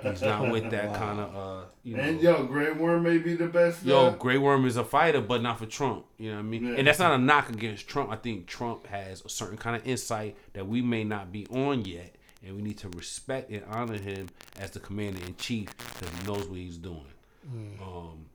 [0.03, 2.03] He's not with that kind of uh, you know.
[2.03, 3.85] And yo, Grey Worm may be the best.
[3.85, 6.07] Yo, uh, Grey Worm is a fighter, but not for Trump.
[6.19, 6.65] You know what I mean?
[6.67, 6.75] Yeah.
[6.79, 8.11] And that's not a knock against Trump.
[8.11, 11.85] I think Trump has a certain kind of insight that we may not be on
[11.85, 14.29] yet, and we need to respect and honor him
[14.59, 17.07] as the commander in chief because he knows what he's doing.
[17.83, 18.27] Um,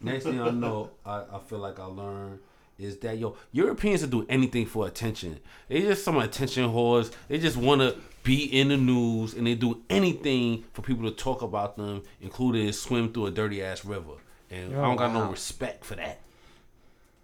[0.00, 2.40] next thing I know, I, I feel like I learned
[2.78, 5.38] is that yo Europeans will do anything for attention.
[5.68, 7.12] They just some attention whores.
[7.28, 11.14] They just want to be in the news and they do anything for people to
[11.14, 14.12] talk about them, including swim through a dirty ass river.
[14.50, 16.20] And I don't got no respect for that.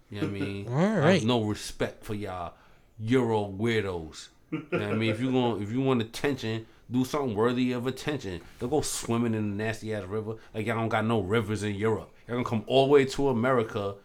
[0.09, 0.67] You know what I mean?
[0.69, 1.23] All right.
[1.23, 2.53] No respect for y'all
[2.99, 4.29] Euro weirdos.
[4.51, 5.09] You know what I mean?
[5.09, 8.41] If you going if you want attention, do something worthy of attention.
[8.59, 10.35] Don't go swimming in the nasty ass river.
[10.53, 12.13] Like y'all don't got no rivers in Europe.
[12.27, 13.95] Y'all gonna come all the way to America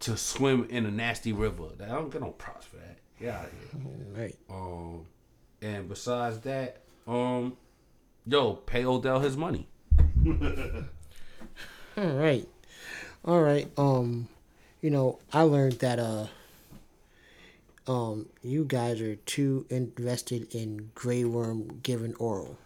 [0.00, 1.64] to swim in a nasty river.
[1.82, 2.98] I don't get no props for that.
[3.20, 4.22] Get out of here.
[4.22, 4.36] Right.
[4.48, 5.06] Um,
[5.60, 7.56] and besides that, um,
[8.26, 9.66] yo, pay Odell his money.
[11.96, 12.46] All right.
[13.24, 13.68] All right.
[13.76, 14.28] Um,
[14.80, 16.26] you know, I learned that uh
[17.88, 22.56] um you guys are too invested in Grey Worm giving oral.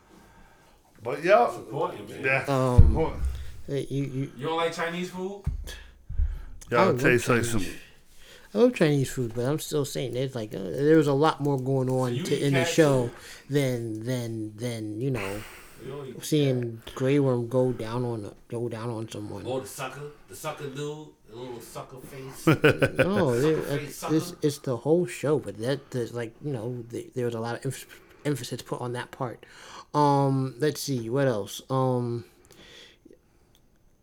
[1.02, 2.24] but yo, Important, man.
[2.24, 2.44] yeah.
[2.48, 3.12] Um, Boy,
[3.68, 5.44] You you You don't like Chinese food?
[6.72, 7.50] I y'all love like Chinese.
[7.50, 7.66] some.
[8.54, 11.40] I love Chinese food, but I'm still saying there's like uh, there was a lot
[11.40, 13.10] more going on to, in the cat show
[13.48, 15.40] than than than you know
[15.84, 19.44] You don't eat seeing Grey Worm go down on a, go down on someone.
[19.46, 20.76] Oh, the sucker, the sucker dude,
[21.30, 22.46] the little sucker face.
[22.98, 24.36] No, there- face it's, sucker.
[24.42, 27.54] it's the whole show, but that there's like you know the, there was a lot
[27.64, 27.86] of emph-
[28.26, 29.44] emphasis put on that part.
[29.94, 31.62] Um, let's see what else.
[31.70, 32.24] Um,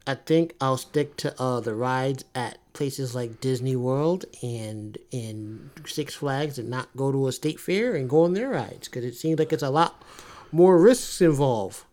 [0.07, 5.69] I think I'll stick to uh the rides at places like Disney World and in
[5.85, 9.05] Six Flags, and not go to a state fair and go on their rides because
[9.05, 10.03] it seems like it's a lot
[10.51, 11.83] more risks involved.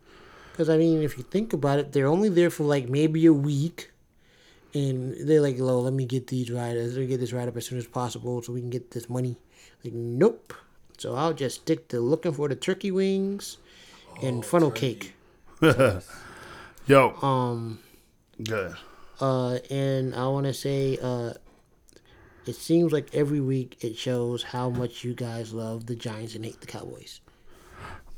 [0.53, 3.33] Because I mean, if you think about it, they're only there for like maybe a
[3.33, 3.91] week
[4.73, 6.93] and they're like, "Lo, let me get these riders.
[6.95, 9.09] Let me get this ride up as soon as possible, so we can get this
[9.09, 9.37] money."
[9.85, 10.55] Like, nope.
[10.99, 13.59] So I'll just stick to looking for the turkey wings
[14.23, 15.15] and funnel cake.
[16.87, 17.81] Yo, Um,
[18.43, 18.75] good.
[19.21, 21.33] uh, and I want to say, uh,
[22.47, 26.45] it seems like every week it shows how much you guys love the Giants and
[26.45, 27.21] hate the Cowboys.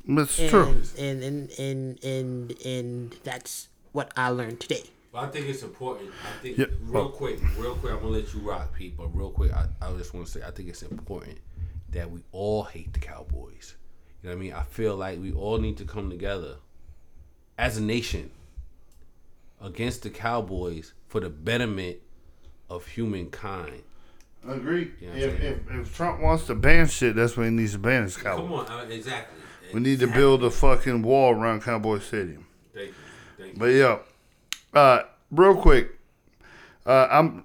[0.06, 0.82] That's And, true.
[0.98, 4.84] And and and and and that's what I learned today.
[5.12, 6.10] Well, I think it's important.
[6.22, 7.92] I think Yeah, real quick, real quick.
[7.92, 8.96] I'm gonna let you rock, Pete.
[8.96, 11.38] But real quick, I, I just want to say I think it's important
[11.90, 13.76] that we all hate the Cowboys.
[14.22, 14.52] You know what I mean?
[14.52, 16.56] I feel like we all need to come together
[17.56, 18.30] as a nation
[19.60, 21.98] against the Cowboys for the betterment
[22.68, 23.82] of humankind.
[24.46, 24.92] Agree.
[25.00, 27.78] You know if, if, if Trump wants to ban shit, that's when he needs to
[27.78, 28.66] ban his Cowboys.
[28.66, 29.40] Come on, uh, exactly.
[29.74, 32.46] We need to build a fucking wall around Cowboy Stadium.
[32.72, 32.94] Thank you.
[33.36, 33.58] Thank you.
[33.58, 33.98] But yeah,
[34.72, 35.90] uh, real quick,
[36.86, 37.44] uh, I'm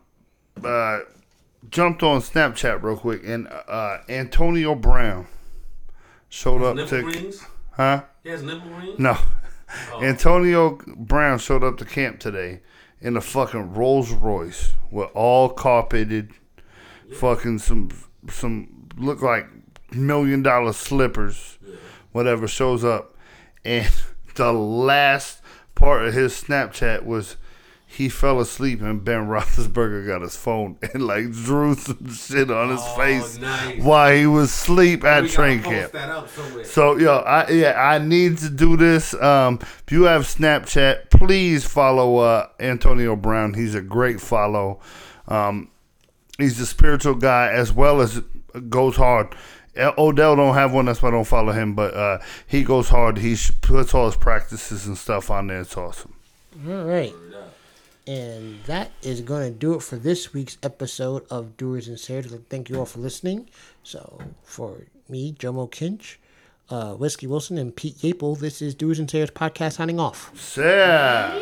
[0.64, 1.00] uh,
[1.70, 5.28] jumped on Snapchat real quick, and uh, Antonio Brown
[6.30, 7.46] showed up to, rings?
[7.72, 8.04] huh?
[8.24, 9.00] He has nipple rings.
[9.00, 9.18] No,
[9.92, 10.04] Oh.
[10.04, 12.62] Antonio Brown showed up to camp today
[13.02, 16.32] in a fucking Rolls Royce with all carpeted,
[17.16, 17.90] fucking some
[18.30, 19.48] some look like
[19.92, 21.58] million dollar slippers,
[22.12, 23.16] whatever shows up,
[23.66, 23.92] and
[24.36, 25.42] the last
[25.76, 27.38] part of his Snapchat was.
[27.96, 32.70] He fell asleep and Ben Roethlisberger got his phone and like drew some shit on
[32.70, 33.82] his Oh, face nice.
[33.84, 35.92] while he was asleep at We gotta train post camp.
[35.92, 36.28] that up.
[36.66, 39.14] So yo, I yeah, I need to do this.
[39.14, 43.54] Um, if you have Snapchat, please follow uh, Antonio Brown.
[43.54, 44.80] He's a great follow.
[45.28, 45.70] Um,
[46.40, 48.22] he's a spiritual guy as well as
[48.70, 49.36] goes hard
[49.76, 51.74] Odell don't have one, that's why I don't follow him.
[51.74, 53.18] But uh, he goes hard.
[53.18, 55.62] He puts all his practices and stuff on there.
[55.62, 56.14] It's awesome.
[56.68, 57.12] All right.
[58.06, 62.34] And that is going to do it for this week's episode of Doers and Sayers.
[62.50, 63.50] Thank you all for listening.
[63.82, 66.18] So, for me, Jomo Kinch,
[66.70, 70.32] uh, Whiskey Wilson, and Pete Yaple, this is Doers and Sayers podcast signing off.
[70.58, 71.40] Yeah.